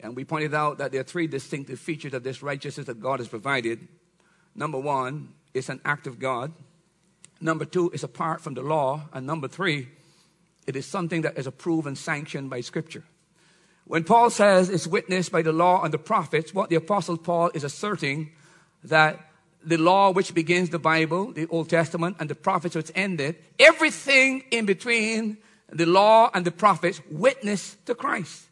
And 0.00 0.16
we 0.16 0.24
pointed 0.24 0.54
out 0.54 0.78
that 0.78 0.92
there 0.92 1.00
are 1.00 1.04
three 1.04 1.26
distinctive 1.26 1.78
features 1.78 2.14
of 2.14 2.22
this 2.22 2.42
righteousness 2.42 2.86
that 2.86 3.00
God 3.00 3.20
has 3.20 3.28
provided. 3.28 3.86
Number 4.54 4.78
one, 4.78 5.34
it's 5.54 5.68
an 5.68 5.80
act 5.84 6.06
of 6.06 6.18
God. 6.18 6.52
Number 7.40 7.64
two, 7.64 7.90
it's 7.92 8.02
apart 8.02 8.40
from 8.40 8.54
the 8.54 8.62
law. 8.62 9.08
And 9.12 9.26
number 9.26 9.48
three, 9.48 9.88
it 10.66 10.76
is 10.76 10.86
something 10.86 11.22
that 11.22 11.36
is 11.36 11.46
approved 11.46 11.86
and 11.86 11.98
sanctioned 11.98 12.48
by 12.48 12.60
Scripture. 12.60 13.02
When 13.84 14.04
Paul 14.04 14.30
says 14.30 14.70
it's 14.70 14.86
witnessed 14.86 15.32
by 15.32 15.42
the 15.42 15.52
law 15.52 15.82
and 15.82 15.92
the 15.92 15.98
prophets, 15.98 16.54
what 16.54 16.70
the 16.70 16.76
Apostle 16.76 17.16
Paul 17.16 17.50
is 17.52 17.64
asserting 17.64 18.30
that 18.84 19.31
the 19.64 19.76
law 19.76 20.10
which 20.10 20.34
begins 20.34 20.70
the 20.70 20.78
Bible, 20.78 21.32
the 21.32 21.46
Old 21.48 21.68
Testament, 21.68 22.16
and 22.18 22.28
the 22.28 22.34
prophets 22.34 22.74
which 22.74 22.90
end 22.94 23.20
it, 23.20 23.42
everything 23.58 24.44
in 24.50 24.66
between 24.66 25.38
the 25.70 25.86
law 25.86 26.30
and 26.34 26.44
the 26.44 26.50
prophets 26.50 27.00
witness 27.10 27.76
to 27.86 27.94
Christ. 27.94 28.44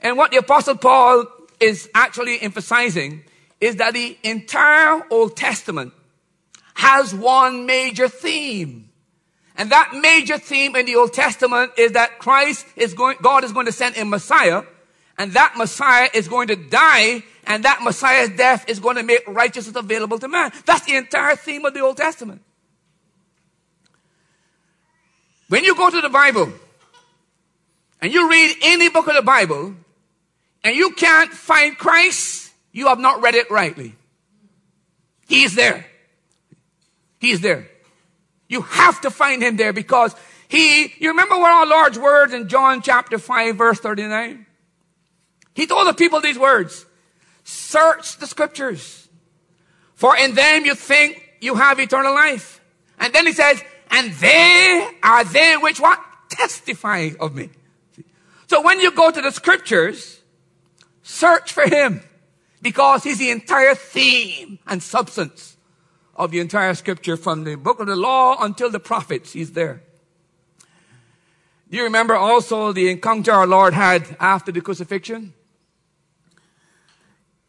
And 0.00 0.16
what 0.16 0.30
the 0.30 0.38
Apostle 0.38 0.76
Paul 0.76 1.26
is 1.60 1.88
actually 1.94 2.40
emphasizing 2.40 3.24
is 3.60 3.76
that 3.76 3.94
the 3.94 4.16
entire 4.22 5.02
Old 5.10 5.36
Testament 5.36 5.92
has 6.74 7.14
one 7.14 7.66
major 7.66 8.08
theme. 8.08 8.90
And 9.56 9.70
that 9.72 9.92
major 10.00 10.38
theme 10.38 10.76
in 10.76 10.86
the 10.86 10.94
Old 10.94 11.12
Testament 11.12 11.72
is 11.76 11.92
that 11.92 12.20
Christ 12.20 12.64
is 12.76 12.94
going, 12.94 13.16
God 13.20 13.42
is 13.42 13.52
going 13.52 13.66
to 13.66 13.72
send 13.72 13.96
a 13.96 14.04
Messiah, 14.04 14.62
and 15.18 15.32
that 15.32 15.54
Messiah 15.56 16.08
is 16.14 16.28
going 16.28 16.48
to 16.48 16.56
die 16.56 17.24
and 17.44 17.64
that 17.64 17.82
Messiah's 17.82 18.30
death 18.30 18.68
is 18.68 18.78
going 18.78 18.96
to 18.96 19.02
make 19.02 19.26
righteousness 19.26 19.74
available 19.74 20.18
to 20.20 20.28
man. 20.28 20.52
That's 20.64 20.86
the 20.86 20.94
entire 20.94 21.34
theme 21.34 21.64
of 21.64 21.74
the 21.74 21.80
Old 21.80 21.96
Testament. 21.96 22.40
When 25.48 25.64
you 25.64 25.74
go 25.74 25.90
to 25.90 26.00
the 26.00 26.08
Bible 26.08 26.52
and 28.00 28.12
you 28.12 28.30
read 28.30 28.56
any 28.62 28.88
book 28.88 29.08
of 29.08 29.14
the 29.14 29.22
Bible 29.22 29.74
and 30.62 30.76
you 30.76 30.92
can't 30.92 31.32
find 31.32 31.76
Christ, 31.76 32.52
you 32.70 32.86
have 32.86 33.00
not 33.00 33.20
read 33.20 33.34
it 33.34 33.50
rightly. 33.50 33.94
He 35.26 35.42
is 35.42 35.54
there. 35.54 35.86
He 37.18 37.30
is 37.30 37.40
there. 37.40 37.68
You 38.46 38.62
have 38.62 39.00
to 39.00 39.10
find 39.10 39.42
him 39.42 39.56
there 39.56 39.72
because 39.72 40.14
he, 40.48 40.92
you 40.98 41.10
remember 41.10 41.36
what 41.36 41.50
our 41.50 41.66
Lord's 41.66 41.98
words 41.98 42.32
in 42.32 42.48
John 42.48 42.82
chapter 42.82 43.18
5 43.18 43.56
verse 43.56 43.80
39? 43.80 44.46
He 45.58 45.66
told 45.66 45.88
the 45.88 45.92
people 45.92 46.20
these 46.20 46.38
words. 46.38 46.86
Search 47.42 48.18
the 48.18 48.28
scriptures. 48.28 49.08
For 49.96 50.16
in 50.16 50.36
them 50.36 50.64
you 50.64 50.76
think 50.76 51.20
you 51.40 51.56
have 51.56 51.80
eternal 51.80 52.14
life. 52.14 52.60
And 53.00 53.12
then 53.12 53.26
he 53.26 53.32
says, 53.32 53.60
and 53.90 54.12
they 54.12 54.88
are 55.02 55.24
they 55.24 55.56
which 55.56 55.80
what? 55.80 55.98
Testify 56.30 57.10
of 57.18 57.34
me. 57.34 57.50
So 58.46 58.62
when 58.62 58.78
you 58.78 58.92
go 58.92 59.10
to 59.10 59.20
the 59.20 59.32
scriptures, 59.32 60.20
search 61.02 61.52
for 61.52 61.66
him 61.68 62.02
because 62.62 63.02
he's 63.02 63.18
the 63.18 63.30
entire 63.30 63.74
theme 63.74 64.60
and 64.64 64.80
substance 64.80 65.56
of 66.14 66.30
the 66.30 66.38
entire 66.38 66.74
scripture 66.74 67.16
from 67.16 67.42
the 67.42 67.56
book 67.56 67.80
of 67.80 67.88
the 67.88 67.96
law 67.96 68.36
until 68.38 68.70
the 68.70 68.78
prophets. 68.78 69.32
He's 69.32 69.50
there. 69.54 69.82
Do 71.68 71.76
you 71.76 71.82
remember 71.82 72.14
also 72.14 72.70
the 72.70 72.88
encounter 72.90 73.32
our 73.32 73.48
Lord 73.48 73.74
had 73.74 74.16
after 74.20 74.52
the 74.52 74.60
crucifixion? 74.60 75.34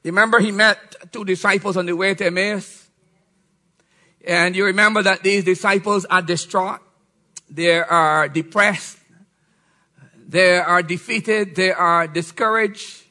Remember 0.04 0.40
he 0.40 0.52
met 0.52 1.12
two 1.12 1.26
disciples 1.26 1.76
on 1.78 1.86
the 1.86 1.96
way 1.96 2.14
to 2.16 2.26
Emmaus? 2.26 2.88
And 4.26 4.56
you 4.56 4.66
remember 4.66 5.04
that 5.04 5.24
these 5.24 5.44
disciples 5.44 6.06
are 6.06 6.22
distraught. 6.22 6.80
They 7.50 7.80
are 7.80 8.28
depressed. 8.30 8.98
They 10.28 10.58
are 10.58 10.84
defeated. 10.84 11.56
They 11.56 11.72
are 11.72 12.08
discouraged. 12.08 13.04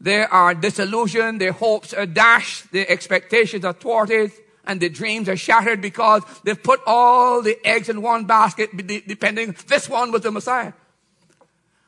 They 0.00 0.22
are 0.24 0.54
disillusioned. 0.54 1.40
Their 1.40 1.52
hopes 1.52 1.94
are 1.94 2.06
dashed. 2.06 2.72
Their 2.72 2.90
expectations 2.90 3.64
are 3.64 3.72
thwarted. 3.72 4.32
And 4.64 4.80
their 4.80 4.88
dreams 4.88 5.28
are 5.28 5.36
shattered 5.36 5.80
because 5.80 6.22
they've 6.44 6.60
put 6.60 6.80
all 6.86 7.40
the 7.40 7.56
eggs 7.64 7.88
in 7.88 8.02
one 8.02 8.24
basket, 8.24 8.76
depending, 8.76 9.54
this 9.68 9.88
one 9.88 10.10
was 10.10 10.22
the 10.22 10.32
Messiah. 10.32 10.72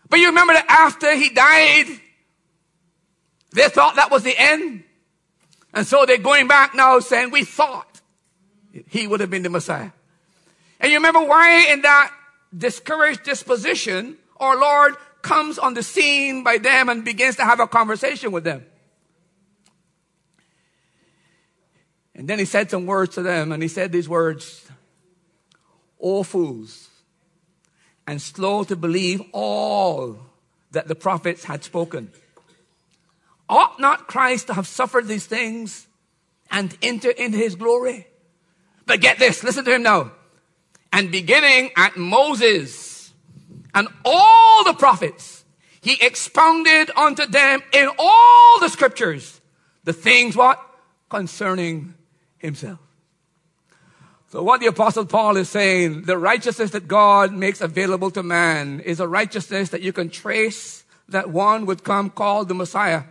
But 0.09 0.21
you 0.21 0.29
remember 0.29 0.53
that 0.55 0.67
after 0.69 1.15
he 1.15 1.31
died, 1.31 2.01
they 3.53 3.69
thought 3.69 3.97
that 3.97 4.11
was 4.11 4.23
the 4.23 4.35
end. 4.37 4.85
And 5.75 5.87
so 5.87 6.07
they're 6.07 6.19
going 6.19 6.49
back 6.49 6.75
now 6.75 6.99
saying, 7.01 7.31
we 7.31 7.45
thought 7.45 8.01
he 8.89 9.07
would 9.07 9.21
have 9.21 9.31
been 9.31 9.43
the 9.43 9.51
Messiah. 9.51 9.91
And 10.81 10.91
you 10.91 10.99
remember 10.99 11.23
why 11.23 11.67
in 11.71 11.83
that 11.83 12.13
discouraged 12.57 13.25
disposition, 13.25 14.17
our 14.39 14.59
Lord 14.59 14.95
comes 15.23 15.59
on 15.59 15.75
the 15.75 15.83
scene 15.83 16.45
by 16.45 16.59
them 16.59 16.89
and 16.89 17.05
begins 17.05 17.37
to 17.37 17.45
have 17.45 17.61
a 17.61 17.67
conversation 17.67 18.33
with 18.33 18.45
them. 18.45 18.65
And 22.15 22.27
then 22.29 22.39
he 22.39 22.45
said 22.45 22.71
some 22.71 22.87
words 22.87 23.15
to 23.15 23.23
them, 23.23 23.53
and 23.53 23.63
he 23.63 23.69
said 23.69 23.93
these 23.93 24.09
words, 24.09 24.67
O 26.01 26.23
fools, 26.23 26.89
and 28.07 28.21
slow 28.21 28.65
to 28.65 28.75
believe 28.75 29.23
all 29.33 30.19
that 30.73 30.89
the 30.89 30.95
prophets 30.95 31.45
had 31.45 31.63
spoken. 31.63 32.11
Ought 33.49 33.81
not 33.81 34.07
Christ 34.07 34.49
to 34.49 34.55
have 34.55 34.67
suffered 34.67 35.07
these 35.07 35.27
things 35.27 35.87
and 36.51 36.77
enter 36.83 37.11
into 37.11 37.39
his 37.39 37.55
glory? 37.55 38.07
But 38.87 39.01
get 39.01 39.19
this, 39.19 39.43
listen 39.43 39.65
to 39.65 39.75
him 39.75 39.83
now. 39.83 40.13
And 40.93 41.11
beginning 41.11 41.71
at 41.77 41.97
Moses 41.97 43.13
and 43.75 43.89
all 44.05 44.65
the 44.65 44.75
prophets, 44.75 45.45
he 45.81 45.99
expounded 46.01 46.91
unto 46.97 47.27
them 47.27 47.61
in 47.73 47.89
all 47.99 48.61
the 48.61 48.69
scriptures 48.69 49.41
the 49.85 49.93
things 49.93 50.37
what? 50.37 50.61
Concerning 51.09 51.95
himself. 52.37 52.79
So 54.31 54.43
what 54.43 54.61
the 54.61 54.67
apostle 54.67 55.07
Paul 55.07 55.39
is 55.39 55.49
saying, 55.49 56.03
the 56.03 56.19
righteousness 56.19 56.73
that 56.73 56.87
God 56.87 57.33
makes 57.33 57.63
available 57.63 58.11
to 58.11 58.23
man 58.23 58.81
is 58.81 59.01
a 59.01 59.09
righteousness 59.09 59.71
that 59.71 59.81
you 59.81 59.95
can 59.95 60.11
trace 60.11 60.85
that 61.09 61.31
one 61.31 61.65
would 61.65 61.85
come 61.85 62.11
called 62.11 62.49
the 62.49 62.55
Messiah. 62.55 63.05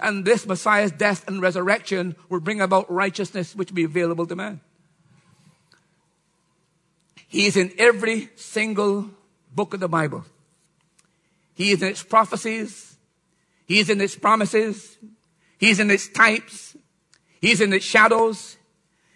And 0.00 0.24
this 0.24 0.46
Messiah's 0.46 0.90
death 0.90 1.26
and 1.28 1.40
resurrection 1.40 2.16
will 2.28 2.40
bring 2.40 2.60
about 2.60 2.90
righteousness 2.90 3.54
which 3.54 3.70
will 3.70 3.76
be 3.76 3.84
available 3.84 4.26
to 4.26 4.36
man. 4.36 4.60
He 7.28 7.46
is 7.46 7.56
in 7.56 7.72
every 7.78 8.30
single 8.36 9.10
book 9.54 9.74
of 9.74 9.80
the 9.80 9.88
Bible. 9.88 10.24
He 11.54 11.70
is 11.70 11.82
in 11.82 11.88
its 11.88 12.02
prophecies. 12.02 12.96
He 13.66 13.78
is 13.78 13.88
in 13.88 14.00
its 14.00 14.16
promises. 14.16 14.96
He 15.58 15.70
is 15.70 15.80
in 15.80 15.90
its 15.90 16.08
types. 16.08 16.76
He 17.40 17.52
is 17.52 17.60
in 17.60 17.72
its 17.72 17.84
shadows. 17.84 18.56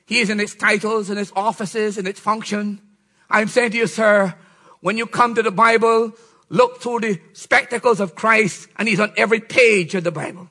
He 0.06 0.20
is 0.20 0.30
in 0.30 0.40
its 0.40 0.54
titles 0.54 1.10
and 1.10 1.18
its 1.18 1.32
offices 1.36 1.98
and 1.98 2.08
its 2.08 2.20
function. 2.20 2.80
I'm 3.28 3.48
saying 3.48 3.72
to 3.72 3.76
you, 3.76 3.86
sir, 3.86 4.34
when 4.80 4.96
you 4.96 5.06
come 5.06 5.34
to 5.34 5.42
the 5.42 5.50
Bible, 5.50 6.12
look 6.48 6.80
through 6.80 7.00
the 7.00 7.20
spectacles 7.34 8.00
of 8.00 8.14
Christ 8.14 8.68
and 8.76 8.88
he's 8.88 9.00
on 9.00 9.12
every 9.16 9.40
page 9.40 9.94
of 9.94 10.04
the 10.04 10.12
Bible. 10.12 10.48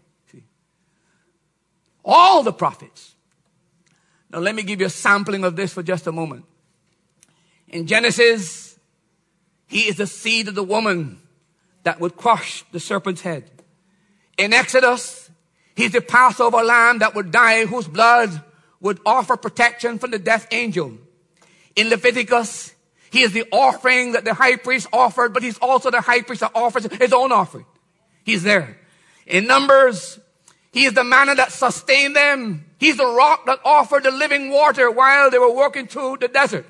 All 2.09 2.41
the 2.41 2.53
prophets. 2.53 3.15
Now 4.31 4.39
let 4.39 4.55
me 4.55 4.63
give 4.63 4.79
you 4.79 4.87
a 4.87 4.89
sampling 4.89 5.43
of 5.43 5.57
this 5.57 5.73
for 5.73 5.83
just 5.83 6.07
a 6.07 6.11
moment. 6.13 6.45
In 7.67 7.85
Genesis, 7.85 8.79
he 9.67 9.81
is 9.81 9.97
the 9.97 10.07
seed 10.07 10.47
of 10.47 10.55
the 10.55 10.63
woman 10.63 11.21
that 11.83 11.99
would 11.99 12.15
crush 12.15 12.63
the 12.71 12.79
serpent's 12.79 13.21
head. 13.21 13.51
In 14.37 14.53
Exodus, 14.53 15.29
he's 15.75 15.91
the 15.91 16.01
Passover 16.01 16.63
lamb 16.63 16.99
that 16.99 17.13
would 17.13 17.31
die, 17.31 17.65
whose 17.65 17.87
blood 17.87 18.41
would 18.79 18.99
offer 19.05 19.35
protection 19.35 19.99
from 19.99 20.11
the 20.11 20.19
death 20.19 20.47
angel. 20.51 20.93
In 21.75 21.89
Leviticus, 21.89 22.73
he 23.11 23.21
is 23.21 23.33
the 23.33 23.45
offering 23.51 24.13
that 24.13 24.23
the 24.23 24.33
high 24.33 24.55
priest 24.55 24.87
offered, 24.93 25.33
but 25.33 25.43
he's 25.43 25.57
also 25.57 25.91
the 25.91 26.01
high 26.01 26.21
priest 26.21 26.41
that 26.41 26.51
offers 26.55 26.85
his 26.85 27.11
own 27.11 27.31
offering. 27.31 27.65
He's 28.23 28.43
there. 28.43 28.77
In 29.25 29.45
Numbers, 29.45 30.19
He 30.77 30.85
is 30.85 30.93
the 30.93 31.03
manna 31.03 31.33
that 31.33 31.51
sustained 31.51 32.15
them. 32.15 32.63
He's 32.77 32.97
the 32.97 33.07
rock 33.07 33.47
that 33.47 33.59
offered 33.65 34.03
the 34.03 34.11
living 34.11 34.51
water 34.51 34.91
while 34.91 35.31
they 35.31 35.39
were 35.39 35.51
walking 35.51 35.87
through 35.87 36.17
the 36.17 36.27
desert. 36.27 36.67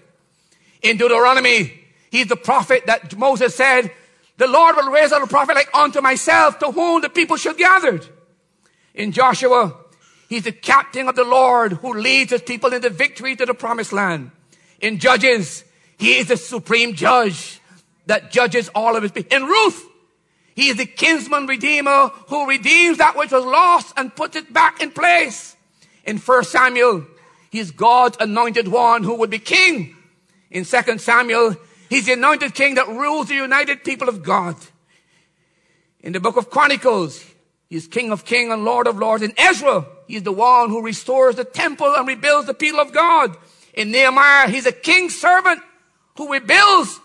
In 0.81 0.95
Deuteronomy, 0.95 1.73
he's 2.09 2.27
the 2.27 2.37
prophet 2.37 2.85
that 2.85 3.17
Moses 3.17 3.53
said, 3.53 3.91
the 4.37 4.47
Lord 4.47 4.77
will 4.77 4.91
raise 4.91 5.11
up 5.11 5.21
a 5.21 5.27
prophet 5.27 5.55
like 5.55 5.69
unto 5.75 5.99
myself 5.99 6.57
to 6.59 6.71
whom 6.71 7.01
the 7.01 7.09
people 7.09 7.35
should 7.35 7.57
gather. 7.57 7.99
In 8.93 9.11
Joshua, 9.11 9.75
he's 10.29 10.43
the 10.45 10.53
captain 10.53 11.09
of 11.09 11.17
the 11.17 11.25
Lord 11.25 11.73
who 11.73 11.93
leads 11.93 12.31
his 12.31 12.43
people 12.43 12.71
into 12.71 12.89
victory 12.89 13.35
to 13.35 13.45
the 13.45 13.53
promised 13.53 13.91
land. 13.91 14.31
In 14.79 14.99
Judges, 14.99 15.65
he 15.97 16.17
is 16.19 16.29
the 16.29 16.37
supreme 16.37 16.93
judge 16.93 17.59
that 18.05 18.31
judges 18.31 18.69
all 18.73 18.95
of 18.95 19.03
his 19.03 19.11
people. 19.11 19.35
In 19.35 19.43
Ruth, 19.43 19.85
he 20.57 20.69
is 20.69 20.77
the 20.77 20.87
kinsman 20.87 21.45
redeemer 21.45 22.07
who 22.29 22.47
redeems 22.47 22.97
that 22.97 23.15
which 23.15 23.31
was 23.31 23.45
lost 23.45 23.93
and 23.95 24.13
puts 24.15 24.35
it 24.35 24.51
back 24.51 24.81
in 24.81 24.89
place. 24.89 25.55
In 26.03 26.17
1 26.17 26.43
Samuel, 26.45 27.05
he's 27.51 27.69
God's 27.69 28.17
anointed 28.19 28.67
one 28.67 29.03
who 29.03 29.13
would 29.17 29.29
be 29.29 29.37
king. 29.37 29.95
In 30.49 30.65
2 30.65 30.97
Samuel, 30.97 31.55
he's 31.91 32.07
the 32.07 32.13
anointed 32.13 32.55
king 32.55 32.73
that 32.73 32.87
rules 32.87 33.27
the 33.27 33.35
united 33.35 33.83
people 33.83 34.09
of 34.09 34.23
God. 34.23 34.55
In 35.99 36.11
the 36.11 36.19
book 36.19 36.37
of 36.37 36.49
Chronicles, 36.49 37.23
he's 37.69 37.85
king 37.85 38.11
of 38.11 38.25
kings 38.25 38.51
and 38.51 38.65
lord 38.65 38.87
of 38.87 38.97
lords. 38.97 39.21
In 39.21 39.33
Ezra, 39.37 39.85
he's 40.07 40.23
the 40.23 40.31
one 40.31 40.69
who 40.69 40.81
restores 40.81 41.35
the 41.35 41.45
temple 41.45 41.93
and 41.95 42.07
rebuilds 42.07 42.47
the 42.47 42.55
people 42.55 42.79
of 42.79 42.91
God. 42.91 43.37
In 43.75 43.91
Nehemiah, 43.91 44.49
he's 44.49 44.65
a 44.65 44.71
king's 44.71 45.15
servant 45.15 45.61
who 46.17 46.33
rebuilds 46.33 46.99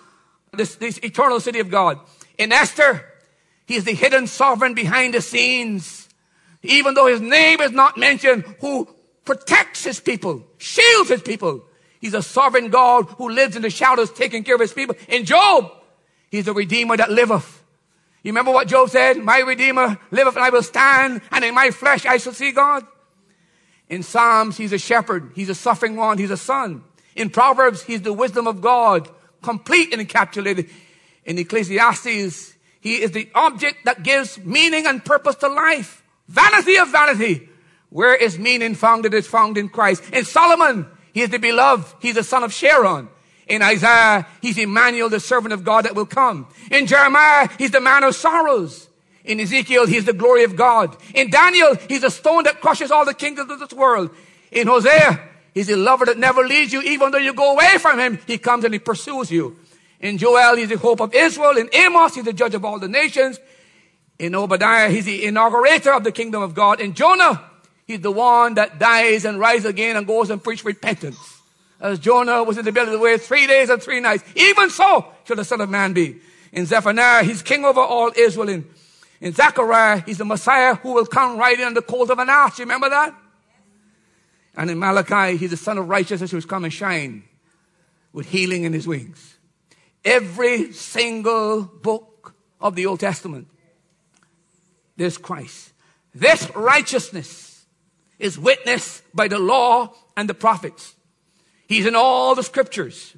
this, 0.54 0.76
this 0.76 0.96
eternal 1.02 1.38
city 1.38 1.60
of 1.60 1.68
God. 1.68 1.98
In 2.38 2.50
Esther, 2.50 3.11
he 3.72 3.78
is 3.78 3.84
the 3.84 3.94
hidden 3.94 4.26
sovereign 4.26 4.74
behind 4.74 5.14
the 5.14 5.22
scenes. 5.22 6.06
Even 6.62 6.92
though 6.92 7.06
his 7.06 7.22
name 7.22 7.62
is 7.62 7.72
not 7.72 7.96
mentioned, 7.96 8.44
who 8.60 8.86
protects 9.24 9.82
his 9.82 9.98
people, 9.98 10.46
shields 10.58 11.08
his 11.08 11.22
people. 11.22 11.64
He's 11.98 12.12
a 12.12 12.20
sovereign 12.20 12.68
God 12.68 13.06
who 13.16 13.30
lives 13.30 13.56
in 13.56 13.62
the 13.62 13.70
shadows, 13.70 14.12
taking 14.12 14.44
care 14.44 14.56
of 14.56 14.60
his 14.60 14.74
people. 14.74 14.94
In 15.08 15.24
Job, 15.24 15.72
he's 16.30 16.48
a 16.48 16.52
redeemer 16.52 16.98
that 16.98 17.10
liveth. 17.10 17.62
You 18.22 18.32
remember 18.32 18.50
what 18.50 18.68
Job 18.68 18.90
said? 18.90 19.16
My 19.16 19.38
redeemer 19.38 19.98
liveth 20.10 20.36
and 20.36 20.44
I 20.44 20.50
will 20.50 20.62
stand 20.62 21.22
and 21.30 21.42
in 21.42 21.54
my 21.54 21.70
flesh 21.70 22.04
I 22.04 22.18
shall 22.18 22.34
see 22.34 22.52
God. 22.52 22.86
In 23.88 24.02
Psalms, 24.02 24.58
he's 24.58 24.74
a 24.74 24.78
shepherd. 24.78 25.32
He's 25.34 25.48
a 25.48 25.54
suffering 25.54 25.96
one. 25.96 26.18
He's 26.18 26.30
a 26.30 26.36
son. 26.36 26.84
In 27.16 27.30
Proverbs, 27.30 27.84
he's 27.84 28.02
the 28.02 28.12
wisdom 28.12 28.46
of 28.46 28.60
God, 28.60 29.08
complete 29.40 29.94
and 29.94 30.06
encapsulated. 30.06 30.68
In 31.24 31.38
Ecclesiastes, 31.38 32.52
he 32.82 33.00
is 33.00 33.12
the 33.12 33.30
object 33.34 33.84
that 33.84 34.02
gives 34.02 34.38
meaning 34.44 34.86
and 34.86 35.04
purpose 35.04 35.36
to 35.36 35.48
life. 35.48 36.02
Vanity 36.26 36.76
of 36.76 36.90
vanity. 36.90 37.48
Where 37.90 38.14
is 38.14 38.40
meaning 38.40 38.74
found? 38.74 39.06
It 39.06 39.14
is 39.14 39.26
found 39.26 39.56
in 39.56 39.68
Christ. 39.68 40.02
In 40.12 40.24
Solomon, 40.24 40.88
he 41.14 41.22
is 41.22 41.30
the 41.30 41.38
beloved. 41.38 41.94
He's 42.02 42.16
the 42.16 42.24
son 42.24 42.42
of 42.42 42.52
Sharon. 42.52 43.08
In 43.46 43.62
Isaiah, 43.62 44.26
he's 44.40 44.58
Emmanuel, 44.58 45.08
the 45.08 45.20
servant 45.20 45.52
of 45.52 45.62
God 45.62 45.84
that 45.84 45.94
will 45.94 46.06
come. 46.06 46.48
In 46.72 46.88
Jeremiah, 46.88 47.48
he's 47.56 47.70
the 47.70 47.80
man 47.80 48.02
of 48.02 48.16
sorrows. 48.16 48.88
In 49.24 49.38
Ezekiel, 49.38 49.86
he's 49.86 50.04
the 50.04 50.12
glory 50.12 50.42
of 50.42 50.56
God. 50.56 50.96
In 51.14 51.30
Daniel, 51.30 51.76
he's 51.88 52.02
a 52.02 52.10
stone 52.10 52.42
that 52.44 52.60
crushes 52.60 52.90
all 52.90 53.04
the 53.04 53.14
kingdoms 53.14 53.48
of 53.48 53.60
this 53.60 53.72
world. 53.72 54.10
In 54.50 54.66
Hosea, 54.66 55.20
he's 55.54 55.70
a 55.70 55.76
lover 55.76 56.06
that 56.06 56.18
never 56.18 56.44
leaves 56.44 56.72
you. 56.72 56.82
Even 56.82 57.12
though 57.12 57.18
you 57.18 57.32
go 57.32 57.52
away 57.52 57.78
from 57.78 58.00
him, 58.00 58.18
he 58.26 58.38
comes 58.38 58.64
and 58.64 58.74
he 58.74 58.80
pursues 58.80 59.30
you. 59.30 59.56
In 60.02 60.18
Joel, 60.18 60.56
he's 60.56 60.68
the 60.68 60.76
hope 60.76 61.00
of 61.00 61.14
Israel. 61.14 61.56
In 61.56 61.70
Amos, 61.72 62.14
he's 62.14 62.24
the 62.24 62.32
judge 62.32 62.54
of 62.54 62.64
all 62.64 62.78
the 62.78 62.88
nations. 62.88 63.38
In 64.18 64.34
Obadiah, 64.34 64.90
he's 64.90 65.06
the 65.06 65.24
inaugurator 65.24 65.96
of 65.96 66.04
the 66.04 66.12
kingdom 66.12 66.42
of 66.42 66.54
God. 66.54 66.80
In 66.80 66.92
Jonah, 66.92 67.42
he's 67.86 68.00
the 68.00 68.10
one 68.10 68.54
that 68.54 68.78
dies 68.78 69.24
and 69.24 69.38
rises 69.38 69.66
again 69.66 69.96
and 69.96 70.06
goes 70.06 70.28
and 70.28 70.42
preaches 70.42 70.64
repentance. 70.64 71.18
As 71.80 71.98
Jonah 71.98 72.44
was 72.44 72.58
in 72.58 72.64
the 72.64 72.72
belly 72.72 72.88
of 72.88 72.92
the 72.92 72.98
whale 72.98 73.18
three 73.18 73.46
days 73.46 73.70
and 73.70 73.82
three 73.82 74.00
nights. 74.00 74.24
Even 74.36 74.70
so 74.70 75.06
shall 75.24 75.36
the 75.36 75.44
son 75.44 75.60
of 75.60 75.70
man 75.70 75.92
be. 75.92 76.20
In 76.52 76.66
Zephaniah, 76.66 77.24
he's 77.24 77.42
king 77.42 77.64
over 77.64 77.80
all 77.80 78.12
Israel. 78.16 78.48
In 78.48 78.66
in 79.22 79.32
Zechariah, 79.32 80.02
he's 80.04 80.18
the 80.18 80.24
Messiah 80.24 80.74
who 80.74 80.94
will 80.94 81.06
come 81.06 81.38
riding 81.38 81.64
on 81.64 81.74
the 81.74 81.80
colt 81.80 82.10
of 82.10 82.18
an 82.18 82.28
ass. 82.28 82.58
You 82.58 82.64
remember 82.64 82.90
that? 82.90 83.14
And 84.56 84.68
in 84.68 84.80
Malachi, 84.80 85.36
he's 85.36 85.50
the 85.50 85.56
sun 85.56 85.78
of 85.78 85.88
righteousness 85.88 86.32
who 86.32 86.36
who's 86.36 86.44
come 86.44 86.64
and 86.64 86.72
shine 86.72 87.22
with 88.12 88.28
healing 88.28 88.64
in 88.64 88.72
his 88.72 88.86
wings. 88.86 89.36
Every 90.04 90.72
single 90.72 91.62
book 91.62 92.34
of 92.60 92.74
the 92.74 92.86
Old 92.86 93.00
Testament, 93.00 93.48
there's 94.96 95.18
Christ. 95.18 95.72
This 96.14 96.50
righteousness 96.54 97.64
is 98.18 98.38
witnessed 98.38 99.02
by 99.14 99.28
the 99.28 99.38
law 99.38 99.94
and 100.16 100.28
the 100.28 100.34
prophets. 100.34 100.94
He's 101.66 101.86
in 101.86 101.94
all 101.94 102.34
the 102.34 102.42
scriptures. 102.42 103.16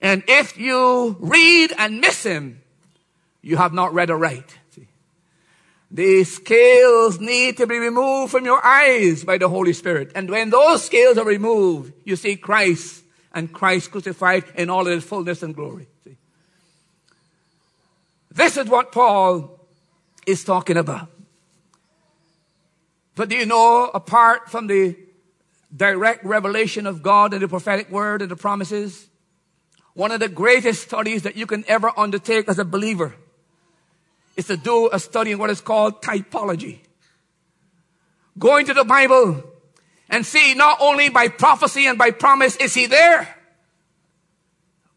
And 0.00 0.22
if 0.28 0.58
you 0.58 1.16
read 1.18 1.72
and 1.78 2.00
miss 2.00 2.22
him, 2.22 2.60
you 3.42 3.56
have 3.56 3.72
not 3.72 3.92
read 3.94 4.10
aright. 4.10 4.58
The 5.90 6.24
scales 6.24 7.20
need 7.20 7.56
to 7.58 7.66
be 7.66 7.78
removed 7.78 8.32
from 8.32 8.44
your 8.44 8.64
eyes 8.64 9.22
by 9.22 9.38
the 9.38 9.48
Holy 9.48 9.72
Spirit. 9.72 10.10
And 10.14 10.28
when 10.28 10.50
those 10.50 10.84
scales 10.84 11.18
are 11.18 11.24
removed, 11.24 11.92
you 12.04 12.16
see 12.16 12.36
Christ 12.36 13.04
and 13.32 13.52
Christ 13.52 13.92
crucified 13.92 14.44
in 14.56 14.70
all 14.70 14.86
his 14.86 15.04
fullness 15.04 15.42
and 15.42 15.54
glory. 15.54 15.86
This 18.34 18.56
is 18.56 18.68
what 18.68 18.92
Paul 18.92 19.60
is 20.26 20.44
talking 20.44 20.76
about. 20.76 21.08
But 23.14 23.28
do 23.28 23.36
you 23.36 23.46
know, 23.46 23.90
apart 23.94 24.50
from 24.50 24.66
the 24.66 24.96
direct 25.74 26.24
revelation 26.24 26.86
of 26.86 27.02
God 27.02 27.32
and 27.32 27.42
the 27.42 27.48
prophetic 27.48 27.90
word 27.90 28.22
and 28.22 28.30
the 28.30 28.36
promises, 28.36 29.08
one 29.94 30.10
of 30.10 30.18
the 30.18 30.28
greatest 30.28 30.82
studies 30.82 31.22
that 31.22 31.36
you 31.36 31.46
can 31.46 31.64
ever 31.68 31.92
undertake 31.96 32.48
as 32.48 32.58
a 32.58 32.64
believer 32.64 33.14
is 34.36 34.46
to 34.48 34.56
do 34.56 34.90
a 34.92 34.98
study 34.98 35.32
in 35.32 35.38
what 35.38 35.50
is 35.50 35.60
called 35.60 36.02
typology. 36.02 36.80
Go 38.36 38.56
into 38.56 38.74
the 38.74 38.84
Bible 38.84 39.44
and 40.10 40.26
see 40.26 40.54
not 40.54 40.78
only 40.80 41.08
by 41.08 41.28
prophecy 41.28 41.86
and 41.86 41.96
by 41.96 42.10
promise 42.10 42.56
is 42.56 42.74
he 42.74 42.86
there, 42.86 43.33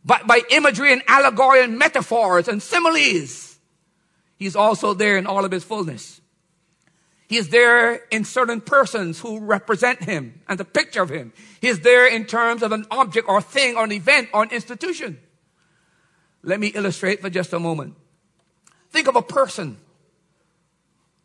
but 0.07 0.25
by 0.25 0.41
imagery 0.49 0.93
and 0.93 1.03
allegory 1.05 1.61
and 1.61 1.77
metaphors 1.77 2.47
and 2.47 2.63
similes. 2.63 3.59
He's 4.37 4.55
also 4.55 4.93
there 4.93 5.17
in 5.17 5.27
all 5.27 5.43
of 5.43 5.51
his 5.51 5.65
fullness. 5.65 6.21
He 7.27 7.35
is 7.35 7.49
there 7.49 7.95
in 8.09 8.23
certain 8.23 8.61
persons 8.61 9.19
who 9.19 9.39
represent 9.41 10.01
him 10.01 10.41
and 10.47 10.57
the 10.57 10.63
picture 10.63 11.01
of 11.01 11.09
him. 11.09 11.33
He 11.59 11.67
is 11.67 11.81
there 11.81 12.07
in 12.07 12.23
terms 12.23 12.63
of 12.63 12.71
an 12.71 12.85
object 12.89 13.27
or 13.27 13.41
thing 13.41 13.75
or 13.75 13.83
an 13.83 13.91
event 13.91 14.29
or 14.33 14.43
an 14.43 14.51
institution. 14.51 15.19
Let 16.41 16.61
me 16.61 16.67
illustrate 16.67 17.19
for 17.19 17.29
just 17.29 17.51
a 17.51 17.59
moment. 17.59 17.95
Think 18.91 19.09
of 19.09 19.17
a 19.17 19.21
person 19.21 19.77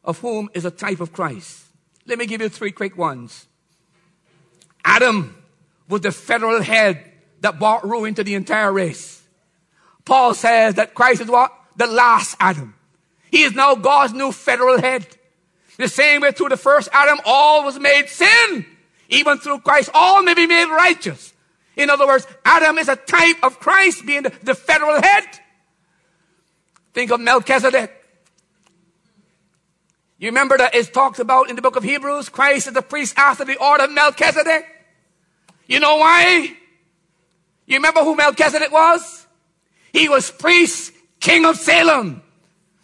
of 0.03 0.19
whom 0.19 0.51
is 0.55 0.65
a 0.65 0.73
type 0.73 0.99
of 0.99 1.13
Christ. 1.13 1.67
Let 2.05 2.19
me 2.19 2.27
give 2.27 2.41
you 2.41 2.49
three 2.49 2.73
quick 2.73 2.99
ones. 2.99 3.47
Adam 4.85 5.41
was 5.89 6.01
the 6.01 6.11
federal 6.11 6.61
head 6.63 7.12
that 7.43 7.59
brought 7.59 7.87
ruin 7.87 8.15
to 8.15 8.25
the 8.25 8.35
entire 8.35 8.73
race. 8.73 9.23
Paul 10.05 10.35
says 10.35 10.75
that 10.75 10.95
Christ 10.95 11.21
is 11.21 11.29
what? 11.29 11.53
The 11.77 11.87
last 11.87 12.37
Adam. 12.41 12.75
He 13.31 13.43
is 13.43 13.55
now 13.55 13.75
God's 13.75 14.13
new 14.13 14.33
federal 14.33 14.81
head. 14.81 15.07
The 15.77 15.89
same 15.89 16.23
way 16.23 16.33
through 16.33 16.51
the 16.51 16.57
first 16.57 16.89
Adam, 16.93 17.21
all 17.25 17.65
was 17.65 17.79
made 17.79 18.09
sin. 18.09 18.67
Even 19.09 19.39
through 19.39 19.61
Christ, 19.61 19.91
all 19.95 20.23
may 20.23 20.35
be 20.35 20.47
made 20.47 20.67
righteous. 20.67 21.33
In 21.77 21.91
other 21.91 22.07
words, 22.07 22.27
Adam 22.45 22.79
is 22.79 22.89
a 22.89 22.97
type 22.97 23.37
of 23.43 23.59
Christ 23.59 24.07
being 24.07 24.23
the, 24.23 24.33
the 24.43 24.55
federal 24.55 25.01
head. 25.01 25.25
Think 26.93 27.11
of 27.11 27.21
Melchizedek. 27.21 27.91
You 30.19 30.29
remember 30.29 30.57
that 30.59 30.75
it's 30.75 30.91
talked 30.91 31.19
about 31.19 31.51
in 31.51 31.57
the 31.57 31.63
book 31.63 31.77
of 31.77 31.83
Hebrews? 31.83 32.29
Christ 32.29 32.69
is 32.69 32.75
the 32.75 32.83
priest 32.83 33.19
after 33.19 33.45
the 33.45 33.57
order 33.57 33.85
of 33.85 33.93
Melchizedek. 33.93 34.67
You 35.67 35.81
know 35.81 35.97
why? 35.97 36.57
You 37.73 37.79
remember 37.79 38.01
who 38.01 38.15
Melchizedek 38.15 38.71
was? 38.71 39.27
He 39.95 40.07
was 40.07 40.31
priest, 40.31 40.93
king 41.21 41.47
of 41.47 41.57
Salem. 41.57 42.23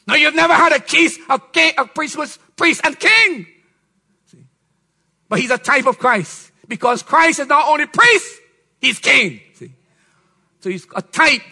Now 0.07 0.14
you've 0.14 0.35
never 0.35 0.55
had 0.55 0.72
a, 0.72 0.81
case, 0.81 1.18
a, 1.29 1.38
king, 1.38 1.74
a 1.77 1.85
priest 1.85 2.16
was 2.16 2.38
priest 2.57 2.81
and 2.85 2.98
king. 2.98 3.46
See? 4.27 4.46
But 5.29 5.40
he's 5.40 5.51
a 5.51 5.59
type 5.59 5.87
of 5.87 5.98
Christ 5.98 6.53
because 6.66 7.03
Christ 7.03 7.38
is 7.38 7.48
not 7.48 7.68
only 7.68 7.85
priest, 7.85 8.40
he's 8.81 8.98
king. 8.98 9.42
See? 9.53 9.72
So 10.61 10.70
he's 10.70 10.87
a 10.96 11.03
type 11.03 11.42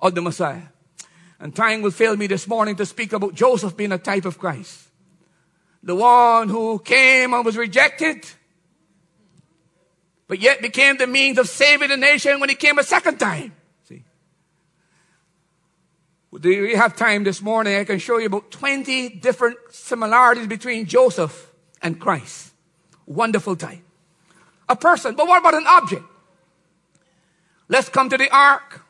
of 0.00 0.16
the 0.16 0.22
Messiah. 0.22 0.62
And 1.38 1.54
time 1.54 1.80
will 1.80 1.92
fail 1.92 2.16
me 2.16 2.26
this 2.26 2.48
morning 2.48 2.74
to 2.74 2.86
speak 2.86 3.12
about 3.12 3.34
Joseph 3.34 3.76
being 3.76 3.92
a 3.92 3.98
type 3.98 4.24
of 4.24 4.40
Christ. 4.40 4.88
The 5.84 5.94
one 5.94 6.48
who 6.48 6.80
came 6.80 7.34
and 7.34 7.44
was 7.44 7.56
rejected, 7.56 8.26
but 10.26 10.38
yet 10.40 10.62
became 10.62 10.96
the 10.96 11.06
means 11.06 11.38
of 11.38 11.48
saving 11.48 11.88
the 11.88 11.96
nation 11.96 12.40
when 12.40 12.48
he 12.48 12.54
came 12.54 12.78
a 12.78 12.84
second 12.84 13.18
time. 13.18 13.52
See? 13.88 14.02
Do 16.38 16.62
we 16.62 16.74
have 16.74 16.96
time 16.96 17.24
this 17.24 17.42
morning? 17.42 17.76
I 17.76 17.84
can 17.84 17.98
show 17.98 18.18
you 18.18 18.26
about 18.26 18.50
20 18.50 19.10
different 19.10 19.58
similarities 19.70 20.46
between 20.46 20.86
Joseph 20.86 21.52
and 21.82 22.00
Christ. 22.00 22.52
Wonderful 23.06 23.56
type. 23.56 23.80
A 24.68 24.76
person, 24.76 25.14
but 25.14 25.26
what 25.26 25.40
about 25.40 25.54
an 25.54 25.66
object? 25.66 26.04
Let's 27.68 27.88
come 27.88 28.08
to 28.08 28.16
the 28.16 28.34
ark. 28.34 28.80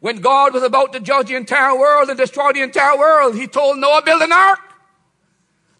When 0.00 0.20
God 0.20 0.54
was 0.54 0.62
about 0.62 0.92
to 0.92 1.00
judge 1.00 1.28
the 1.28 1.34
entire 1.34 1.76
world 1.76 2.08
and 2.08 2.18
destroy 2.18 2.52
the 2.52 2.62
entire 2.62 2.96
world, 2.96 3.34
He 3.34 3.46
told 3.46 3.78
Noah, 3.78 4.02
build 4.04 4.22
an 4.22 4.32
ark. 4.32 4.60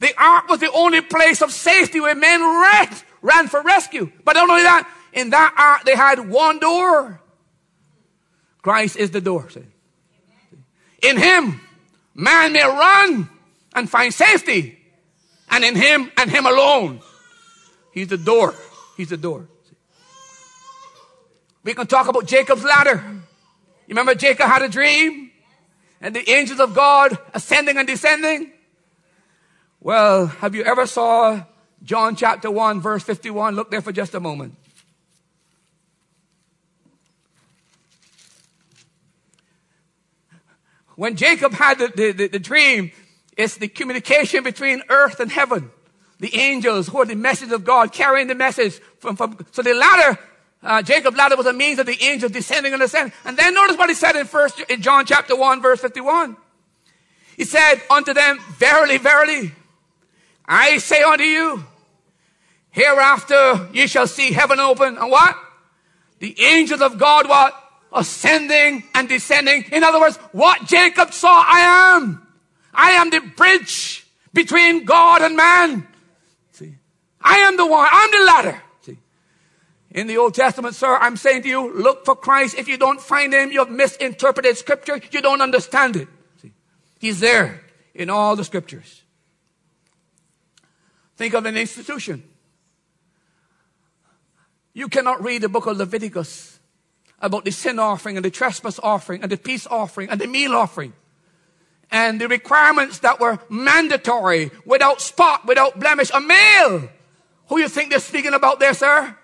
The 0.00 0.12
ark 0.20 0.48
was 0.48 0.60
the 0.60 0.72
only 0.72 1.00
place 1.00 1.42
of 1.42 1.52
safety 1.52 2.00
where 2.00 2.14
men 2.14 2.40
ran, 2.40 2.88
ran 3.22 3.48
for 3.48 3.62
rescue. 3.62 4.10
But 4.24 4.34
not 4.34 4.48
only 4.48 4.62
that, 4.62 4.88
in 5.12 5.30
that 5.30 5.54
ark 5.56 5.84
they 5.84 5.96
had 5.96 6.28
one 6.28 6.58
door. 6.58 7.20
Christ 8.62 8.96
is 8.96 9.10
the 9.10 9.20
door. 9.20 9.48
In 11.02 11.16
Him, 11.16 11.60
man 12.14 12.52
may 12.52 12.64
run 12.64 13.28
and 13.74 13.88
find 13.88 14.12
safety. 14.12 14.78
And 15.50 15.64
in 15.64 15.74
Him 15.74 16.10
and 16.16 16.30
Him 16.30 16.46
alone. 16.46 17.00
He's 17.92 18.08
the 18.08 18.18
door. 18.18 18.54
He's 18.96 19.08
the 19.08 19.16
door. 19.16 19.48
We 21.64 21.74
can 21.74 21.86
talk 21.86 22.08
about 22.08 22.26
Jacob's 22.26 22.64
ladder. 22.64 23.02
You 23.86 23.94
remember 23.94 24.14
Jacob 24.14 24.46
had 24.46 24.62
a 24.62 24.68
dream? 24.68 25.30
And 26.00 26.14
the 26.14 26.30
angels 26.30 26.60
of 26.60 26.74
God 26.74 27.18
ascending 27.34 27.76
and 27.76 27.86
descending? 27.86 28.52
Well, 29.80 30.26
have 30.26 30.54
you 30.54 30.62
ever 30.62 30.86
saw 30.86 31.42
John 31.82 32.16
chapter 32.16 32.50
1 32.50 32.80
verse 32.80 33.02
51? 33.02 33.54
Look 33.54 33.70
there 33.70 33.80
for 33.80 33.92
just 33.92 34.14
a 34.14 34.20
moment. 34.20 34.54
When 40.96 41.14
Jacob 41.14 41.52
had 41.52 41.78
the, 41.78 41.92
the, 41.94 42.12
the, 42.12 42.26
the 42.26 42.38
dream, 42.40 42.90
it's 43.36 43.56
the 43.56 43.68
communication 43.68 44.42
between 44.42 44.82
earth 44.88 45.20
and 45.20 45.30
heaven. 45.30 45.70
The 46.18 46.34
angels 46.34 46.88
who 46.88 47.00
are 47.00 47.04
the 47.04 47.14
message 47.14 47.52
of 47.52 47.64
God 47.64 47.92
carrying 47.92 48.26
the 48.26 48.34
message 48.34 48.80
from, 48.98 49.14
from 49.14 49.38
so 49.52 49.62
the 49.62 49.74
ladder, 49.74 50.18
uh, 50.60 50.82
Jacob's 50.82 51.16
ladder 51.16 51.36
was 51.36 51.46
a 51.46 51.52
means 51.52 51.78
of 51.78 51.86
the 51.86 51.96
angels 52.02 52.32
descending 52.32 52.72
and 52.72 52.82
ascending. 52.82 53.12
And 53.24 53.36
then 53.36 53.54
notice 53.54 53.76
what 53.76 53.88
he 53.88 53.94
said 53.94 54.16
in 54.16 54.26
first, 54.26 54.58
in 54.68 54.82
John 54.82 55.06
chapter 55.06 55.36
1 55.36 55.62
verse 55.62 55.80
51. 55.80 56.36
He 57.36 57.44
said 57.44 57.76
unto 57.88 58.12
them, 58.12 58.40
verily, 58.56 58.98
verily, 58.98 59.52
I 60.48 60.78
say 60.78 61.02
unto 61.02 61.24
you, 61.24 61.62
hereafter 62.70 63.68
ye 63.74 63.86
shall 63.86 64.06
see 64.06 64.32
heaven 64.32 64.58
open 64.58 64.96
and 64.96 65.10
what? 65.10 65.36
The 66.20 66.34
angels 66.42 66.80
of 66.80 66.98
God 66.98 67.28
what? 67.28 67.54
Ascending 67.92 68.84
and 68.94 69.08
descending. 69.08 69.64
In 69.70 69.84
other 69.84 70.00
words, 70.00 70.16
what 70.32 70.66
Jacob 70.66 71.12
saw, 71.12 71.44
I 71.46 71.96
am. 71.96 72.26
I 72.72 72.92
am 72.92 73.10
the 73.10 73.20
bridge 73.20 74.06
between 74.32 74.84
God 74.84 75.22
and 75.22 75.36
man. 75.36 75.86
See, 76.52 76.74
I 77.20 77.38
am 77.38 77.56
the 77.56 77.66
one. 77.66 77.88
I'm 77.90 78.10
the 78.10 78.26
ladder. 78.26 78.62
See, 78.82 78.98
in 79.90 80.06
the 80.06 80.18
Old 80.18 80.34
Testament, 80.34 80.74
sir, 80.74 80.96
I'm 80.96 81.16
saying 81.16 81.42
to 81.42 81.48
you, 81.48 81.74
look 81.74 82.04
for 82.04 82.14
Christ. 82.14 82.58
If 82.58 82.68
you 82.68 82.76
don't 82.76 83.00
find 83.00 83.32
him, 83.32 83.52
you 83.52 83.58
have 83.60 83.70
misinterpreted 83.70 84.56
scripture. 84.56 85.00
You 85.10 85.20
don't 85.20 85.40
understand 85.40 85.96
it. 85.96 86.08
See, 86.40 86.52
he's 86.98 87.20
there 87.20 87.62
in 87.94 88.10
all 88.10 88.36
the 88.36 88.44
scriptures. 88.44 88.97
Think 91.18 91.34
of 91.34 91.44
an 91.46 91.56
institution. 91.56 92.22
You 94.72 94.88
cannot 94.88 95.22
read 95.22 95.42
the 95.42 95.48
book 95.48 95.66
of 95.66 95.76
Leviticus 95.76 96.60
about 97.20 97.44
the 97.44 97.50
sin 97.50 97.80
offering 97.80 98.16
and 98.16 98.24
the 98.24 98.30
trespass 98.30 98.78
offering 98.80 99.22
and 99.22 99.32
the 99.32 99.36
peace 99.36 99.66
offering 99.66 100.10
and 100.10 100.20
the 100.20 100.28
meal 100.28 100.54
offering 100.54 100.92
and 101.90 102.20
the 102.20 102.28
requirements 102.28 103.00
that 103.00 103.18
were 103.18 103.40
mandatory, 103.48 104.52
without 104.64 105.00
spot, 105.00 105.44
without 105.44 105.80
blemish, 105.80 106.10
a 106.14 106.20
male. 106.20 106.88
Who 107.48 107.58
you 107.58 107.68
think 107.68 107.90
they're 107.90 107.98
speaking 107.98 108.34
about 108.34 108.60
there, 108.60 108.74
sir? 108.74 109.16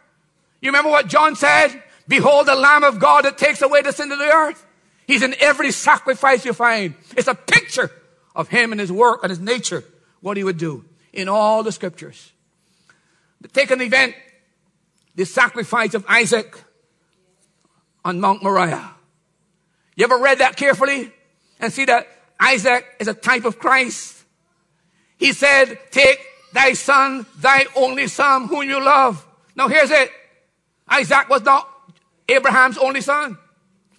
You 0.60 0.70
remember 0.70 0.90
what 0.90 1.06
John 1.06 1.36
said? 1.36 1.80
Behold 2.08 2.46
the 2.46 2.56
Lamb 2.56 2.82
of 2.82 2.98
God 2.98 3.24
that 3.24 3.38
takes 3.38 3.62
away 3.62 3.82
the 3.82 3.92
sin 3.92 4.10
of 4.10 4.18
the 4.18 4.24
earth. 4.24 4.66
He's 5.06 5.22
in 5.22 5.36
every 5.38 5.70
sacrifice 5.70 6.44
you 6.44 6.54
find. 6.54 6.94
It's 7.16 7.28
a 7.28 7.34
picture 7.34 7.92
of 8.34 8.48
him 8.48 8.72
and 8.72 8.80
his 8.80 8.90
work 8.90 9.20
and 9.22 9.30
his 9.30 9.38
nature, 9.38 9.84
what 10.20 10.36
he 10.36 10.42
would 10.42 10.58
do 10.58 10.86
in 11.14 11.28
all 11.28 11.62
the 11.62 11.72
scriptures. 11.72 12.32
Take 13.52 13.70
an 13.70 13.80
event, 13.80 14.14
the 15.14 15.24
sacrifice 15.24 15.94
of 15.94 16.04
Isaac 16.08 16.56
on 18.04 18.20
Mount 18.20 18.42
Moriah. 18.42 18.90
You 19.96 20.04
ever 20.04 20.18
read 20.18 20.38
that 20.38 20.56
carefully 20.56 21.12
and 21.60 21.72
see 21.72 21.84
that 21.84 22.08
Isaac 22.40 22.84
is 22.98 23.08
a 23.08 23.14
type 23.14 23.44
of 23.44 23.58
Christ. 23.58 24.24
He 25.16 25.32
said, 25.32 25.78
take 25.90 26.18
thy 26.52 26.72
son, 26.72 27.26
thy 27.38 27.66
only 27.76 28.08
son, 28.08 28.48
whom 28.48 28.68
you 28.68 28.84
love. 28.84 29.24
Now 29.54 29.68
here's 29.68 29.90
it. 29.90 30.10
Isaac 30.88 31.28
was 31.28 31.42
not 31.42 31.68
Abraham's 32.28 32.76
only 32.76 33.00
son, 33.00 33.38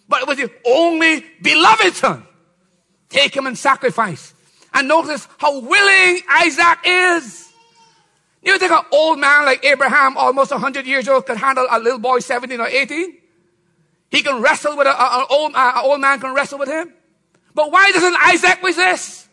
but 0.09 0.21
it 0.21 0.27
was 0.27 0.37
the 0.37 0.51
only 0.65 1.23
beloved 1.41 1.95
son. 1.95 2.27
Take 3.09 3.35
him 3.35 3.47
and 3.47 3.57
sacrifice. 3.57 4.34
And 4.75 4.89
notice 4.89 5.25
how 5.37 5.57
willing 5.57 6.21
Isaac 6.29 6.79
is. 6.85 7.49
You 8.43 8.59
think 8.59 8.73
an 8.73 8.83
old 8.91 9.17
man 9.17 9.45
like 9.45 9.63
Abraham, 9.63 10.17
almost 10.17 10.51
100 10.51 10.85
years 10.85 11.07
old, 11.07 11.25
could 11.25 11.37
handle 11.37 11.65
a 11.71 11.79
little 11.79 11.97
boy 11.97 12.19
17 12.19 12.59
or 12.59 12.67
18? 12.67 13.17
He 14.11 14.21
can 14.21 14.41
wrestle 14.41 14.75
with 14.75 14.85
an 14.85 15.25
old, 15.29 15.53
old 15.55 16.01
man 16.01 16.19
can 16.19 16.33
wrestle 16.33 16.59
with 16.59 16.67
him. 16.67 16.93
But 17.53 17.71
why 17.71 17.89
doesn't 17.91 18.15
Isaac 18.15 18.61
resist? 18.61 19.29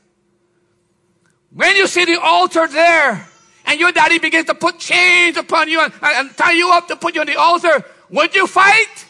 When 1.52 1.74
you 1.74 1.88
see 1.88 2.04
the 2.04 2.20
altar 2.20 2.68
there, 2.68 3.28
and 3.66 3.80
your 3.80 3.90
daddy 3.90 4.20
begins 4.20 4.46
to 4.46 4.54
put 4.54 4.78
chains 4.78 5.36
upon 5.36 5.68
you 5.68 5.80
and, 5.80 5.92
and 6.02 6.36
tie 6.36 6.52
you 6.52 6.70
up 6.72 6.86
to 6.88 6.96
put 6.96 7.16
you 7.16 7.20
on 7.20 7.26
the 7.26 7.36
altar, 7.36 7.84
would 8.10 8.34
you 8.34 8.46
fight? 8.46 9.06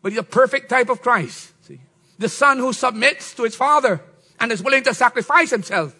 But 0.00 0.12
he's 0.12 0.18
a 0.18 0.24
perfect 0.24 0.70
type 0.70 0.88
of 0.88 1.02
Christ. 1.02 1.52
See? 1.62 1.80
The 2.18 2.28
son 2.28 2.58
who 2.58 2.72
submits 2.72 3.34
to 3.34 3.42
his 3.42 3.56
father 3.56 4.00
and 4.42 4.50
is 4.50 4.62
willing 4.62 4.82
to 4.82 4.92
sacrifice 4.92 5.50
himself. 5.50 5.94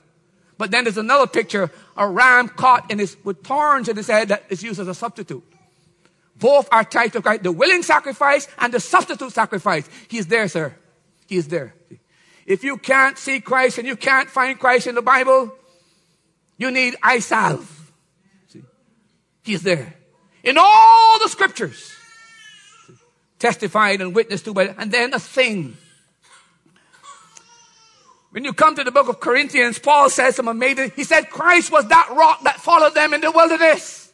But 0.58 0.72
then 0.72 0.84
there's 0.84 0.98
another 0.98 1.28
picture, 1.28 1.70
a 1.96 2.08
ram 2.08 2.48
caught 2.48 2.90
in 2.90 2.98
his, 2.98 3.16
with 3.24 3.44
thorns 3.44 3.88
in 3.88 3.96
his 3.96 4.08
head 4.08 4.28
that 4.28 4.44
is 4.50 4.62
used 4.62 4.80
as 4.80 4.88
a 4.88 4.94
substitute. 4.94 5.44
Both 6.36 6.68
are 6.72 6.82
types 6.82 7.14
of 7.14 7.22
Christ, 7.22 7.44
the 7.44 7.52
willing 7.52 7.82
sacrifice 7.82 8.48
and 8.58 8.74
the 8.74 8.80
substitute 8.80 9.32
sacrifice. 9.32 9.88
He's 10.08 10.26
there, 10.26 10.48
sir. 10.48 10.74
He 11.28 11.36
is 11.36 11.46
there. 11.46 11.74
If 12.44 12.64
you 12.64 12.78
can't 12.78 13.16
see 13.16 13.40
Christ 13.40 13.78
and 13.78 13.86
you 13.86 13.94
can't 13.94 14.28
find 14.28 14.58
Christ 14.58 14.88
in 14.88 14.96
the 14.96 15.02
Bible, 15.02 15.54
you 16.58 16.72
need 16.72 16.96
eye 17.00 17.20
salve. 17.20 17.92
See? 18.48 18.62
He's 19.44 19.62
there. 19.62 19.94
In 20.42 20.56
all 20.58 21.20
the 21.20 21.28
scriptures. 21.28 21.94
Testified 23.38 24.00
and 24.00 24.14
witnessed 24.16 24.46
to, 24.46 24.54
but, 24.54 24.74
and 24.78 24.90
then 24.90 25.14
a 25.14 25.20
thing. 25.20 25.76
When 28.32 28.44
you 28.44 28.54
come 28.54 28.74
to 28.76 28.82
the 28.82 28.90
book 28.90 29.08
of 29.08 29.20
Corinthians, 29.20 29.78
Paul 29.78 30.08
says 30.08 30.36
some 30.36 30.48
amazing, 30.48 30.92
he 30.96 31.04
said 31.04 31.28
Christ 31.28 31.70
was 31.70 31.86
that 31.88 32.08
rock 32.10 32.42
that 32.44 32.60
followed 32.60 32.94
them 32.94 33.12
in 33.12 33.20
the 33.20 33.30
wilderness. 33.30 34.10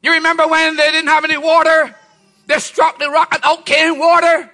You 0.00 0.12
remember 0.12 0.46
when 0.46 0.76
they 0.76 0.92
didn't 0.92 1.08
have 1.08 1.24
any 1.24 1.36
water? 1.36 1.94
They 2.46 2.58
struck 2.58 3.00
the 3.00 3.10
rock 3.10 3.34
and 3.34 3.42
out 3.42 3.66
came 3.66 3.98
water. 3.98 4.48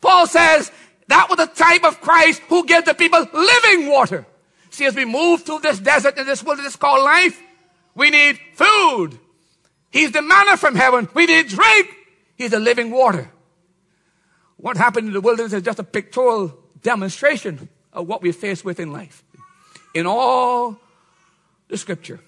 Paul 0.00 0.26
says 0.26 0.72
that 1.08 1.28
was 1.28 1.36
the 1.36 1.46
type 1.46 1.84
of 1.84 2.00
Christ 2.00 2.40
who 2.48 2.64
gave 2.64 2.86
the 2.86 2.94
people 2.94 3.26
living 3.34 3.90
water. 3.90 4.24
See, 4.70 4.86
as 4.86 4.94
we 4.94 5.04
move 5.04 5.42
through 5.42 5.58
this 5.58 5.78
desert 5.78 6.16
and 6.16 6.26
this 6.26 6.42
wilderness 6.42 6.76
called 6.76 7.04
life, 7.04 7.38
we 7.94 8.08
need 8.08 8.38
food. 8.54 9.18
He's 9.90 10.12
the 10.12 10.22
manna 10.22 10.56
from 10.56 10.74
heaven. 10.74 11.08
We 11.12 11.26
need 11.26 11.48
drink. 11.48 11.88
He's 12.36 12.52
the 12.52 12.60
living 12.60 12.90
water. 12.90 13.30
What 14.56 14.78
happened 14.78 15.08
in 15.08 15.12
the 15.12 15.20
wilderness 15.20 15.52
is 15.52 15.62
just 15.62 15.78
a 15.78 15.84
pictorial 15.84 16.57
demonstration 16.82 17.68
of 17.92 18.06
what 18.06 18.22
we 18.22 18.32
face 18.32 18.64
with 18.64 18.80
in 18.80 18.92
life. 18.92 19.22
In 19.94 20.06
all 20.06 20.78
the 21.68 21.76
scripture. 21.76 22.20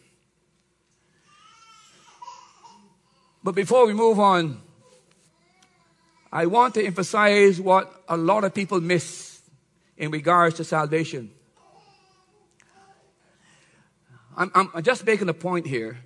But 3.42 3.54
before 3.54 3.86
we 3.86 3.94
move 3.94 4.18
on, 4.18 4.60
I 6.32 6.46
want 6.46 6.74
to 6.74 6.84
emphasize 6.84 7.60
what 7.60 7.92
a 8.08 8.16
lot 8.16 8.44
of 8.44 8.54
people 8.54 8.80
miss 8.80 9.40
in 9.96 10.10
regards 10.10 10.56
to 10.56 10.64
salvation. 10.64 11.30
I'm, 14.36 14.50
I'm, 14.54 14.82
just 14.82 15.04
making 15.04 15.28
a 15.28 15.34
point 15.34 15.66
here 15.66 15.98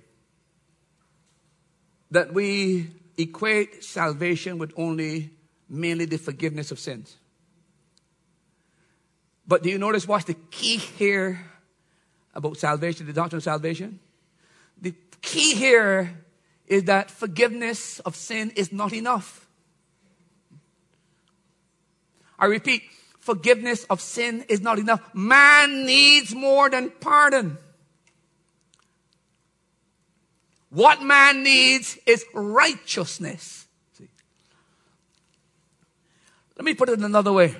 that 2.11 2.33
we 2.33 2.89
equate 3.17 3.83
salvation 3.83 4.57
with 4.57 4.73
only 4.75 5.31
mainly 5.69 6.05
the 6.05 6.17
forgiveness 6.17 6.71
of 6.71 6.79
sins. 6.79 7.15
But 9.47 9.63
do 9.63 9.69
you 9.69 9.77
notice 9.77 10.07
what's 10.07 10.25
the 10.25 10.33
key 10.51 10.77
here 10.77 11.39
about 12.33 12.57
salvation, 12.57 13.05
the 13.05 13.13
doctrine 13.13 13.37
of 13.37 13.43
salvation? 13.43 13.99
The 14.81 14.93
key 15.21 15.53
here 15.55 16.23
is 16.67 16.85
that 16.85 17.11
forgiveness 17.11 17.99
of 17.99 18.15
sin 18.15 18.51
is 18.55 18.71
not 18.71 18.91
enough. 18.93 19.47
I 22.37 22.45
repeat, 22.45 22.83
forgiveness 23.19 23.85
of 23.85 24.01
sin 24.01 24.45
is 24.49 24.61
not 24.61 24.79
enough. 24.79 25.13
Man 25.13 25.85
needs 25.85 26.33
more 26.35 26.69
than 26.69 26.91
pardon. 26.99 27.57
What 30.69 31.01
man 31.01 31.43
needs 31.43 31.97
is 32.05 32.25
righteousness. 32.33 33.67
See? 33.93 34.09
Let 36.57 36.65
me 36.65 36.73
put 36.73 36.89
it 36.89 36.99
another 36.99 37.31
way. 37.31 37.55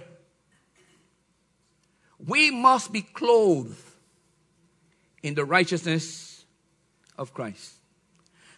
We 2.27 2.51
must 2.51 2.91
be 2.91 3.01
clothed 3.01 3.77
in 5.21 5.35
the 5.35 5.45
righteousness 5.45 6.45
of 7.17 7.33
Christ. 7.33 7.73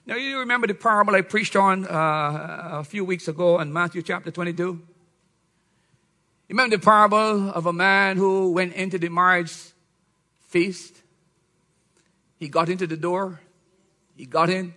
Now, 0.05 0.15
you 0.15 0.39
remember 0.39 0.67
the 0.67 0.73
parable 0.73 1.15
I 1.15 1.21
preached 1.21 1.55
on 1.55 1.85
uh, 1.85 2.69
a 2.79 2.83
few 2.83 3.03
weeks 3.03 3.27
ago 3.27 3.59
in 3.59 3.73
Matthew 3.73 4.01
chapter 4.01 4.31
22? 4.31 4.63
You 4.63 4.81
remember 6.47 6.77
the 6.77 6.83
parable 6.83 7.49
of 7.51 7.65
a 7.65 7.73
man 7.73 8.15
who 8.15 8.53
went 8.53 8.73
into 8.73 8.97
the 8.97 9.09
marriage 9.09 9.53
feast? 10.47 11.01
He 12.39 12.47
got 12.47 12.69
into 12.69 12.87
the 12.87 12.95
door, 12.95 13.41
he 14.15 14.25
got 14.25 14.49
in. 14.49 14.73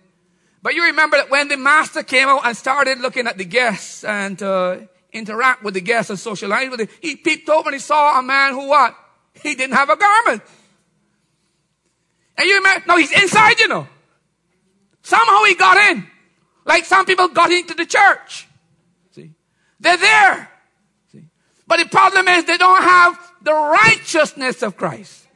But 0.61 0.75
you 0.75 0.83
remember 0.83 1.17
that 1.17 1.29
when 1.29 1.47
the 1.47 1.57
master 1.57 2.03
came 2.03 2.27
out 2.27 2.45
and 2.45 2.57
started 2.57 2.99
looking 2.99 3.25
at 3.25 3.37
the 3.37 3.45
guests 3.45 4.03
and 4.03 4.41
uh, 4.43 4.77
interact 5.13 5.63
with 5.63 5.73
the 5.73 5.81
guests 5.81 6.09
and 6.09 6.19
socialize 6.19 6.69
with 6.69 6.79
them, 6.79 6.89
he 7.01 7.15
peeped 7.15 7.49
over 7.49 7.69
and 7.69 7.75
he 7.75 7.79
saw 7.79 8.19
a 8.19 8.23
man 8.23 8.53
who 8.53 8.67
what? 8.67 8.95
He 9.41 9.55
didn't 9.55 9.75
have 9.75 9.89
a 9.89 9.95
garment. 9.95 10.41
And 12.37 12.47
you 12.47 12.55
remember, 12.55 12.85
no, 12.87 12.97
he's 12.97 13.11
inside, 13.11 13.59
you 13.59 13.67
know. 13.67 13.87
Somehow 15.03 15.43
he 15.43 15.55
got 15.55 15.77
in. 15.91 16.07
Like 16.65 16.85
some 16.85 17.05
people 17.05 17.27
got 17.29 17.51
into 17.51 17.73
the 17.73 17.85
church. 17.85 18.47
See? 19.11 19.31
They're 19.79 19.97
there. 19.97 20.49
See? 21.11 21.25
But 21.67 21.77
the 21.79 21.85
problem 21.85 22.27
is 22.27 22.45
they 22.45 22.57
don't 22.57 22.81
have 22.81 23.17
the 23.41 23.53
righteousness 23.53 24.61
of 24.61 24.77
Christ. 24.77 25.27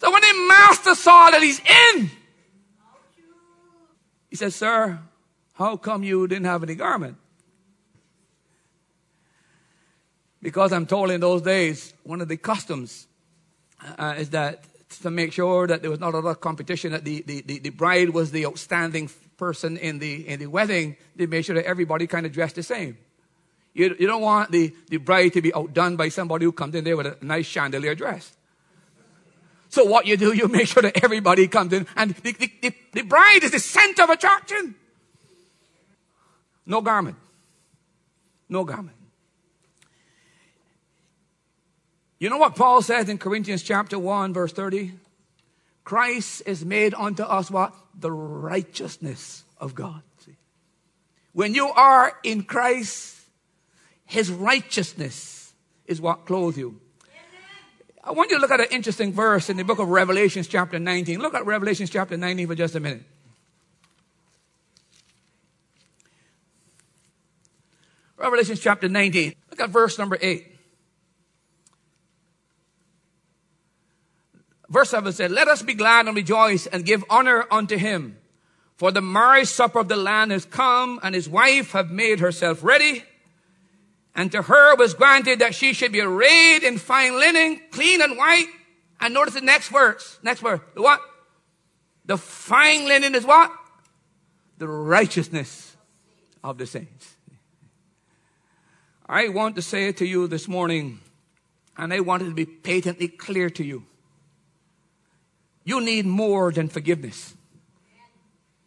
So 0.00 0.10
when 0.10 0.20
the 0.20 0.46
master 0.48 0.94
saw 0.94 1.30
that 1.30 1.42
he's 1.42 1.60
in, 1.60 2.10
he 4.28 4.36
said, 4.36 4.52
Sir, 4.52 4.98
how 5.54 5.76
come 5.76 6.02
you 6.02 6.26
didn't 6.26 6.46
have 6.46 6.62
any 6.62 6.74
garment? 6.74 7.16
Because 10.42 10.72
I'm 10.72 10.86
told 10.86 11.10
in 11.10 11.20
those 11.20 11.42
days, 11.42 11.94
one 12.02 12.20
of 12.20 12.28
the 12.28 12.36
customs 12.36 13.06
uh, 13.98 14.14
is 14.18 14.30
that 14.30 14.64
to 15.00 15.10
make 15.10 15.32
sure 15.32 15.66
that 15.66 15.82
there 15.82 15.90
was 15.90 16.00
not 16.00 16.14
a 16.14 16.18
lot 16.18 16.30
of 16.30 16.40
competition, 16.40 16.92
that 16.92 17.04
the, 17.04 17.22
the, 17.22 17.40
the, 17.42 17.58
the, 17.60 17.70
bride 17.70 18.10
was 18.10 18.30
the 18.30 18.44
outstanding 18.44 19.08
person 19.36 19.76
in 19.76 19.98
the, 19.98 20.28
in 20.28 20.40
the 20.40 20.46
wedding, 20.46 20.96
they 21.16 21.26
made 21.26 21.44
sure 21.44 21.54
that 21.54 21.64
everybody 21.64 22.06
kind 22.06 22.26
of 22.26 22.32
dressed 22.32 22.56
the 22.56 22.62
same. 22.62 22.98
You, 23.72 23.96
you 23.98 24.06
don't 24.06 24.20
want 24.20 24.50
the, 24.50 24.74
the 24.88 24.98
bride 24.98 25.32
to 25.32 25.40
be 25.40 25.54
outdone 25.54 25.96
by 25.96 26.10
somebody 26.10 26.44
who 26.44 26.52
comes 26.52 26.74
in 26.74 26.84
there 26.84 26.96
with 26.96 27.06
a 27.06 27.16
nice 27.22 27.46
chandelier 27.46 27.94
dress. 27.94 28.36
So 29.70 29.84
what 29.84 30.06
you 30.06 30.18
do, 30.18 30.34
you 30.34 30.48
make 30.48 30.66
sure 30.66 30.82
that 30.82 31.02
everybody 31.02 31.48
comes 31.48 31.72
in, 31.72 31.86
and 31.96 32.10
the, 32.10 32.32
the, 32.32 32.52
the, 32.60 32.74
the 32.92 33.02
bride 33.02 33.40
is 33.42 33.52
the 33.52 33.58
center 33.58 34.02
of 34.02 34.10
attraction. 34.10 34.74
No 36.66 36.82
garment. 36.82 37.16
No 38.50 38.64
garment. 38.64 38.96
You 42.22 42.30
know 42.30 42.38
what 42.38 42.54
Paul 42.54 42.82
says 42.82 43.08
in 43.08 43.18
Corinthians 43.18 43.64
chapter 43.64 43.98
1, 43.98 44.32
verse 44.32 44.52
30? 44.52 44.92
Christ 45.82 46.44
is 46.46 46.64
made 46.64 46.94
unto 46.94 47.24
us 47.24 47.50
what? 47.50 47.74
The 47.98 48.12
righteousness 48.12 49.42
of 49.58 49.74
God. 49.74 50.02
See? 50.24 50.36
When 51.32 51.52
you 51.52 51.66
are 51.70 52.12
in 52.22 52.44
Christ, 52.44 53.16
his 54.04 54.30
righteousness 54.30 55.52
is 55.86 56.00
what 56.00 56.24
clothes 56.24 56.56
you. 56.56 56.80
I 58.04 58.12
want 58.12 58.30
you 58.30 58.36
to 58.36 58.40
look 58.40 58.52
at 58.52 58.60
an 58.60 58.68
interesting 58.70 59.12
verse 59.12 59.50
in 59.50 59.56
the 59.56 59.64
book 59.64 59.80
of 59.80 59.88
Revelations, 59.88 60.46
chapter 60.46 60.78
19. 60.78 61.18
Look 61.18 61.34
at 61.34 61.44
Revelations, 61.44 61.90
chapter 61.90 62.16
19 62.16 62.46
for 62.46 62.54
just 62.54 62.76
a 62.76 62.80
minute. 62.80 63.02
Revelations, 68.16 68.60
chapter 68.60 68.88
19. 68.88 69.34
Look 69.50 69.58
at 69.58 69.70
verse 69.70 69.98
number 69.98 70.16
8. 70.20 70.51
Verse 74.72 74.88
7 74.88 75.12
said, 75.12 75.30
Let 75.30 75.48
us 75.48 75.60
be 75.60 75.74
glad 75.74 76.06
and 76.06 76.16
rejoice 76.16 76.66
and 76.66 76.86
give 76.86 77.04
honor 77.10 77.44
unto 77.50 77.76
him. 77.76 78.16
For 78.76 78.90
the 78.90 79.02
marriage 79.02 79.48
supper 79.48 79.80
of 79.80 79.88
the 79.88 79.96
Lamb 79.96 80.32
is 80.32 80.46
come, 80.46 80.98
and 81.02 81.14
his 81.14 81.28
wife 81.28 81.72
have 81.72 81.90
made 81.90 82.20
herself 82.20 82.64
ready. 82.64 83.04
And 84.14 84.32
to 84.32 84.40
her 84.40 84.74
was 84.76 84.94
granted 84.94 85.40
that 85.40 85.54
she 85.54 85.74
should 85.74 85.92
be 85.92 86.00
arrayed 86.00 86.62
in 86.62 86.78
fine 86.78 87.18
linen, 87.18 87.60
clean 87.70 88.00
and 88.00 88.16
white. 88.16 88.46
And 88.98 89.12
notice 89.12 89.34
the 89.34 89.42
next 89.42 89.68
verse. 89.68 90.18
Next 90.22 90.40
verse. 90.40 90.60
The 90.74 90.80
what? 90.80 91.02
The 92.06 92.16
fine 92.16 92.88
linen 92.88 93.14
is 93.14 93.26
what? 93.26 93.52
The 94.56 94.68
righteousness 94.68 95.76
of 96.42 96.56
the 96.56 96.64
saints. 96.64 97.14
I 99.06 99.28
want 99.28 99.54
to 99.56 99.62
say 99.62 99.88
it 99.88 99.98
to 99.98 100.06
you 100.06 100.28
this 100.28 100.48
morning, 100.48 101.00
and 101.76 101.92
I 101.92 102.00
want 102.00 102.22
it 102.22 102.26
to 102.26 102.34
be 102.34 102.46
patently 102.46 103.08
clear 103.08 103.50
to 103.50 103.62
you. 103.62 103.84
You 105.64 105.80
need 105.80 106.06
more 106.06 106.52
than 106.52 106.68
forgiveness. 106.68 107.34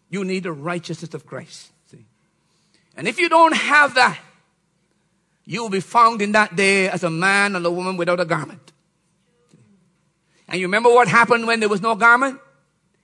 You 0.09 0.23
need 0.23 0.43
the 0.43 0.51
righteousness 0.51 1.13
of 1.13 1.25
Christ. 1.25 1.71
See? 1.91 2.05
And 2.95 3.07
if 3.07 3.19
you 3.19 3.27
don't 3.27 3.55
have 3.55 3.95
that, 3.95 4.19
you 5.45 5.61
will 5.61 5.69
be 5.69 5.79
found 5.79 6.21
in 6.21 6.31
that 6.31 6.55
day 6.55 6.89
as 6.89 7.03
a 7.03 7.09
man 7.09 7.55
and 7.55 7.65
a 7.65 7.71
woman 7.71 7.97
without 7.97 8.19
a 8.19 8.25
garment. 8.25 8.71
And 10.47 10.59
you 10.59 10.67
remember 10.67 10.89
what 10.89 11.07
happened 11.07 11.47
when 11.47 11.59
there 11.59 11.69
was 11.69 11.81
no 11.81 11.95
garment? 11.95 12.39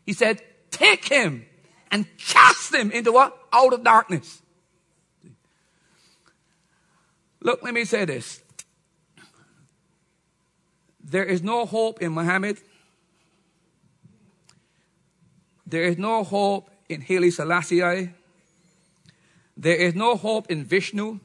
He 0.05 0.13
said, 0.13 0.41
take 0.69 1.05
him 1.05 1.45
and 1.91 2.05
cast 2.17 2.73
him 2.73 2.91
into 2.91 3.11
what? 3.11 3.37
Out 3.51 3.73
of 3.73 3.83
darkness. 3.83 4.41
Look, 7.41 7.63
let 7.63 7.73
me 7.73 7.85
say 7.85 8.05
this. 8.05 8.41
There 11.03 11.25
is 11.25 11.41
no 11.43 11.65
hope 11.65 12.01
in 12.01 12.13
Muhammad 12.13 12.57
there 15.71 15.83
is 15.85 15.97
no 15.97 16.23
hope 16.23 16.69
in 16.89 17.01
Haile 17.01 17.31
Selassie. 17.31 18.11
There 19.55 19.75
is 19.75 19.95
no 19.95 20.17
hope 20.17 20.51
in 20.51 20.65
Vishnu. 20.65 21.19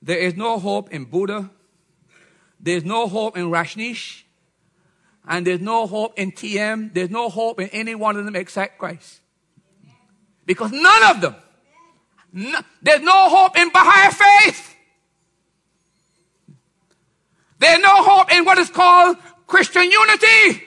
There 0.00 0.18
is 0.18 0.36
no 0.36 0.58
hope 0.58 0.90
in 0.90 1.04
Buddha. 1.04 1.50
There's 2.58 2.84
no 2.84 3.06
hope 3.06 3.36
in 3.36 3.50
Rajneesh. 3.50 4.22
And 5.28 5.46
there's 5.46 5.60
no 5.60 5.86
hope 5.86 6.18
in 6.18 6.32
TM. 6.32 6.94
There's 6.94 7.10
no 7.10 7.28
hope 7.28 7.60
in 7.60 7.68
any 7.68 7.94
one 7.94 8.16
of 8.16 8.24
them 8.24 8.36
except 8.36 8.78
Christ. 8.78 9.20
Because 10.46 10.72
none 10.72 11.02
of 11.10 11.20
them. 11.20 11.36
No, 12.32 12.60
there's 12.80 13.02
no 13.02 13.28
hope 13.28 13.58
in 13.58 13.70
Baha'i 13.70 14.12
faith. 14.12 14.76
There's 17.58 17.80
no 17.80 18.02
hope 18.02 18.32
in 18.32 18.44
what 18.44 18.58
is 18.58 18.70
called 18.70 19.16
Christian 19.46 19.90
unity. 19.90 20.65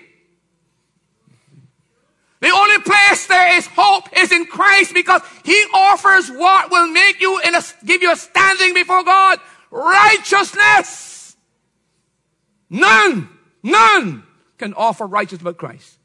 The 2.42 2.50
only 2.50 2.80
place 2.80 3.28
there 3.28 3.58
is 3.58 3.68
hope 3.68 4.08
is 4.18 4.32
in 4.32 4.46
Christ 4.46 4.94
because 4.94 5.22
He 5.44 5.66
offers 5.74 6.30
what 6.30 6.72
will 6.72 6.88
make 6.88 7.22
you 7.22 7.40
in 7.42 7.54
a, 7.54 7.62
give 7.86 8.02
you 8.02 8.12
a 8.12 8.16
standing 8.16 8.74
before 8.74 9.04
God. 9.04 9.40
Righteousness. 9.72 11.36
None, 12.70 13.30
none 13.62 14.24
can 14.58 14.74
offer 14.74 15.06
righteousness 15.06 15.44
but 15.44 15.58
Christ. 15.58 15.98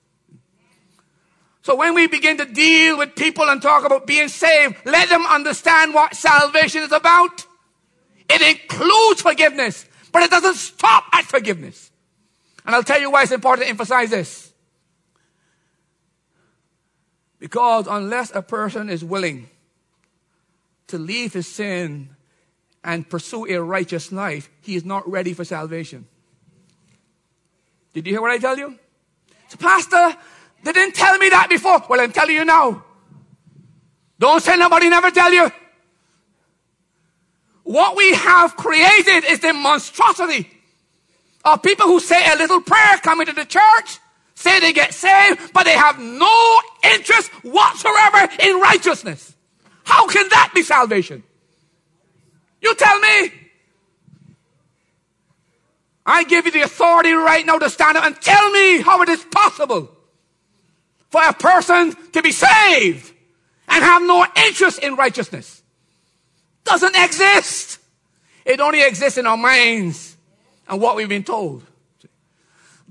So 1.62 1.76
when 1.76 1.95
we 1.95 2.07
begin 2.07 2.37
to 2.39 2.45
deal 2.45 2.99
with 2.99 3.14
people 3.14 3.49
and 3.49 3.62
talk 3.62 3.85
about 3.85 4.07
being 4.07 4.28
saved, 4.28 4.76
let 4.85 5.09
them 5.09 5.24
understand 5.24 5.95
what 5.95 6.14
salvation 6.14 6.82
is 6.82 6.93
about. 6.93 7.47
It 8.28 8.43
includes 8.43 9.22
forgiveness, 9.22 9.87
but 10.12 10.22
it 10.22 10.30
doesn't 10.30 10.57
stop 10.57 11.05
at 11.12 11.24
forgiveness. 11.24 11.91
And 12.66 12.74
I'll 12.74 12.82
tell 12.82 13.01
you 13.01 13.11
why 13.11 13.22
it's 13.22 13.32
important 13.32 13.66
to 13.66 13.70
emphasize 13.70 14.11
this. 14.11 14.53
Because 17.45 17.86
unless 17.86 18.34
a 18.34 18.40
person 18.40 18.88
is 18.88 19.05
willing 19.05 19.51
to 20.86 20.97
leave 20.97 21.34
his 21.34 21.47
sin 21.47 22.09
and 22.82 23.07
pursue 23.07 23.45
a 23.45 23.62
righteous 23.62 24.11
life, 24.11 24.49
he 24.62 24.76
is 24.76 24.84
not 24.86 25.07
ready 25.07 25.34
for 25.34 25.45
salvation. 25.45 26.07
Did 27.92 28.07
you 28.07 28.14
hear 28.14 28.22
what 28.22 28.30
I 28.30 28.38
tell 28.38 28.57
you? 28.57 28.78
So, 29.49 29.59
Pastor, 29.59 30.16
they 30.62 30.72
didn't 30.72 30.95
tell 30.95 31.18
me 31.18 31.28
that 31.28 31.51
before. 31.51 31.82
Well, 31.86 32.01
I'm 32.01 32.12
telling 32.12 32.34
you 32.34 32.47
now. 32.47 32.82
Don't 34.18 34.42
say 34.42 34.57
nobody 34.57 34.88
never 34.88 35.11
tell 35.11 35.30
you. 35.30 35.53
What 37.64 37.95
we 37.95 38.14
have 38.14 38.57
created 38.57 39.24
is 39.30 39.40
the 39.40 39.53
monstrosity 39.53 40.51
of 41.45 41.62
people 41.62 41.88
who 41.88 42.01
say 42.01 42.24
a 42.32 42.38
little 42.38 42.62
prayer 42.62 42.97
coming 43.03 43.26
to 43.26 43.34
the 43.34 43.45
church 43.45 43.99
say 44.35 44.61
they 44.61 44.72
get 44.72 44.95
saved, 44.95 45.53
but 45.53 45.64
they 45.64 45.76
have 45.76 45.99
no 45.99 46.61
interest 46.82 47.30
whatsoever 47.45 48.28
in 48.41 48.61
righteousness. 48.61 49.35
How 49.85 50.07
can 50.09 50.28
that 50.30 50.53
be 50.55 50.62
salvation? 50.62 51.22
You 52.61 52.74
tell 52.74 52.99
me. 52.99 53.32
I 56.07 56.24
give 56.24 56.45
you 56.47 56.53
the 56.53 56.62
authority 56.62 57.12
right 57.12 57.47
now 57.47 57.59
to 57.59 57.70
stand 57.70 57.97
up 57.97 58.05
and 58.05 58.20
tell 58.20 58.51
me 58.51 58.80
how 58.80 59.01
it 59.03 59.09
is 59.09 59.24
possible 59.24 59.91
for 61.11 61.22
a 61.22 61.32
person 61.32 61.95
to 62.12 62.22
be 62.22 62.32
saved 62.32 63.12
and 63.68 63.82
have 63.85 64.03
no 64.03 64.26
interest 64.47 64.80
in 64.80 64.97
righteousness. 64.97 65.62
Doesn't 66.64 66.97
exist. 66.97 67.78
It 68.45 68.61
only 68.61 68.82
exists 68.82 69.18
in 69.18 69.26
our 69.26 69.37
minds 69.37 70.16
and 70.68 70.80
what 70.80 70.97
we've 70.97 71.09
been 71.09 71.24
told. 71.24 71.64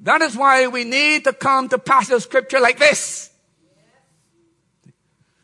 That 0.04 0.22
is 0.22 0.36
why 0.36 0.68
we 0.68 0.84
need 0.84 1.24
to 1.24 1.34
come 1.34 1.70
to 1.70 1.80
passages 1.80 2.18
of 2.18 2.24
scripture 2.24 2.60
like 2.60 2.78
this 2.78 3.32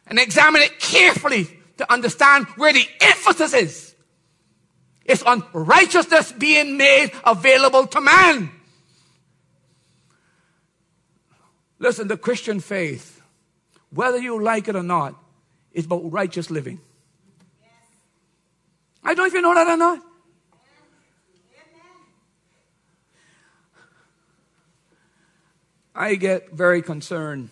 and 0.06 0.20
examine 0.20 0.62
it 0.62 0.80
carefully 0.80 1.48
to 1.78 1.92
understand 1.92 2.46
where 2.58 2.74
the 2.74 2.86
emphasis 3.00 3.54
is. 3.54 3.96
It's 5.06 5.24
on 5.24 5.44
righteousness 5.54 6.34
being 6.34 6.78
made 6.78 7.12
available 7.26 7.88
to 7.88 8.02
man. 8.02 8.52
Listen, 11.80 12.10
the 12.10 12.18
Christian 12.18 12.60
faith, 12.60 13.22
whether 13.92 14.18
you 14.18 14.44
like 14.44 14.68
it 14.68 14.76
or 14.76 14.84
not, 14.84 15.16
is 15.72 15.86
about 15.86 16.12
righteous 16.12 16.52
living. 16.52 16.82
I 19.04 19.14
don't 19.14 19.24
know 19.24 19.26
if 19.26 19.34
you 19.34 19.42
know 19.42 19.54
that 19.54 19.68
or 19.68 19.78
not. 19.78 20.04
I 26.00 26.16
get 26.16 26.54
very 26.54 26.82
concerned 26.82 27.50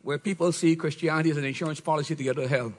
where 0.00 0.16
people 0.16 0.52
see 0.52 0.74
Christianity 0.74 1.30
as 1.30 1.36
an 1.36 1.44
insurance 1.44 1.80
policy 1.80 2.16
to 2.16 2.22
get 2.22 2.36
to 2.36 2.48
hell. 2.48 2.72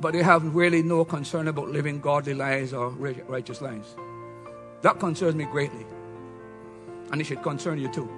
But 0.00 0.14
they 0.14 0.22
have 0.22 0.54
really 0.54 0.82
no 0.82 1.04
concern 1.04 1.46
about 1.46 1.68
living 1.68 2.00
godly 2.00 2.32
lives 2.32 2.72
or 2.72 2.88
righteous 2.88 3.60
lives. 3.60 3.94
That 4.80 4.98
concerns 4.98 5.34
me 5.34 5.44
greatly. 5.44 5.84
And 7.12 7.20
it 7.20 7.24
should 7.24 7.42
concern 7.42 7.78
you 7.78 7.88
too. 7.88 8.08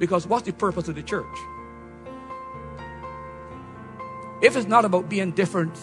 Because 0.00 0.26
what's 0.26 0.44
the 0.44 0.52
purpose 0.52 0.88
of 0.88 0.96
the 0.96 1.04
church? 1.04 1.38
If 4.40 4.56
it's 4.56 4.66
not 4.66 4.84
about 4.84 5.08
being 5.08 5.30
different 5.30 5.78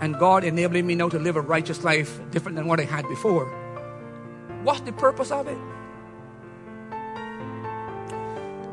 and 0.00 0.16
God 0.20 0.44
enabling 0.44 0.86
me 0.86 0.94
now 0.94 1.08
to 1.08 1.18
live 1.18 1.34
a 1.34 1.40
righteous 1.40 1.82
life 1.82 2.20
different 2.30 2.54
than 2.54 2.68
what 2.68 2.78
I 2.78 2.84
had 2.84 3.08
before, 3.08 3.52
what's 4.62 4.80
the 4.80 4.92
purpose 4.92 5.30
of 5.30 5.46
it? 5.48 5.58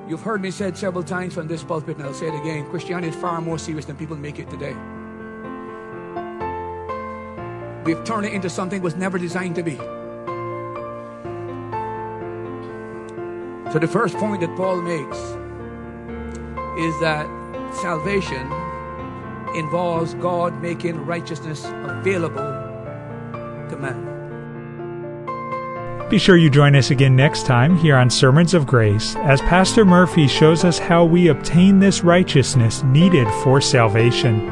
You've 0.08 0.22
heard 0.22 0.42
me 0.42 0.52
said 0.52 0.78
several 0.78 1.04
times 1.04 1.34
from 1.34 1.48
this 1.48 1.64
pulpit, 1.64 1.98
and 1.98 2.06
I'll 2.06 2.14
say 2.14 2.28
it 2.28 2.40
again 2.40 2.66
Christianity 2.70 3.10
is 3.10 3.16
far 3.16 3.40
more 3.42 3.58
serious 3.58 3.86
than 3.86 3.96
people 3.96 4.18
make 4.18 4.38
it 4.38 4.50
today. 4.50 4.76
We've 7.86 8.04
turned 8.04 8.26
it 8.26 8.34
into 8.34 8.50
something 8.50 8.80
it 8.80 8.84
was 8.84 8.96
never 8.96 9.18
designed 9.18 9.56
to 9.56 9.64
be. 9.64 9.76
So, 13.72 13.80
the 13.80 13.88
first 13.88 14.16
point 14.18 14.42
that 14.42 14.56
Paul 14.56 14.82
makes 14.82 15.18
is 16.78 17.00
that 17.00 17.28
salvation 17.82 18.52
involves 19.56 20.14
God 20.16 20.62
making 20.62 21.06
righteousness 21.06 21.66
available 21.66 22.52
to 23.70 23.78
man. 23.80 24.13
Be 26.14 26.20
sure 26.20 26.38
you 26.38 26.52
join 26.52 26.76
us 26.76 26.92
again 26.92 27.16
next 27.16 27.48
time 27.48 27.76
here 27.76 27.96
on 27.96 28.08
Sermons 28.08 28.54
of 28.54 28.68
Grace 28.68 29.16
as 29.16 29.42
Pastor 29.42 29.84
Murphy 29.84 30.28
shows 30.28 30.64
us 30.64 30.78
how 30.78 31.04
we 31.04 31.30
obtain 31.30 31.80
this 31.80 32.04
righteousness 32.04 32.84
needed 32.84 33.28
for 33.42 33.60
salvation. 33.60 34.48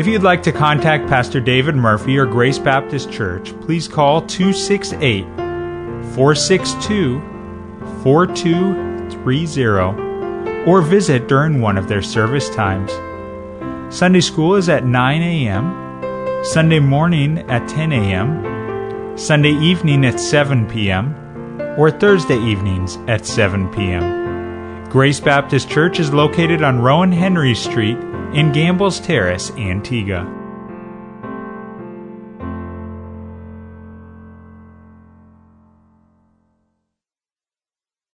If 0.00 0.08
you'd 0.08 0.24
like 0.24 0.42
to 0.42 0.50
contact 0.50 1.06
Pastor 1.06 1.38
David 1.38 1.76
Murphy 1.76 2.18
or 2.18 2.26
Grace 2.26 2.58
Baptist 2.58 3.12
Church, 3.12 3.56
please 3.60 3.86
call 3.86 4.22
268 4.22 5.26
462 6.16 7.20
4230 8.02 10.68
or 10.68 10.82
visit 10.82 11.28
during 11.28 11.60
one 11.60 11.78
of 11.78 11.86
their 11.86 12.02
service 12.02 12.50
times. 12.50 12.90
Sunday 13.96 14.22
school 14.22 14.56
is 14.56 14.68
at 14.68 14.84
9 14.84 15.22
a.m., 15.22 16.44
Sunday 16.44 16.80
morning 16.80 17.48
at 17.48 17.68
10 17.68 17.92
a.m., 17.92 18.51
Sunday 19.16 19.52
evening 19.52 20.06
at 20.06 20.18
7 20.18 20.66
p.m., 20.68 21.14
or 21.78 21.90
Thursday 21.90 22.38
evenings 22.38 22.96
at 23.08 23.26
7 23.26 23.68
p.m. 23.70 24.88
Grace 24.88 25.20
Baptist 25.20 25.70
Church 25.70 26.00
is 26.00 26.12
located 26.12 26.62
on 26.62 26.80
Rowan 26.80 27.12
Henry 27.12 27.54
Street 27.54 27.98
in 28.34 28.52
Gambles 28.52 29.00
Terrace, 29.00 29.50
Antigua. 29.52 30.41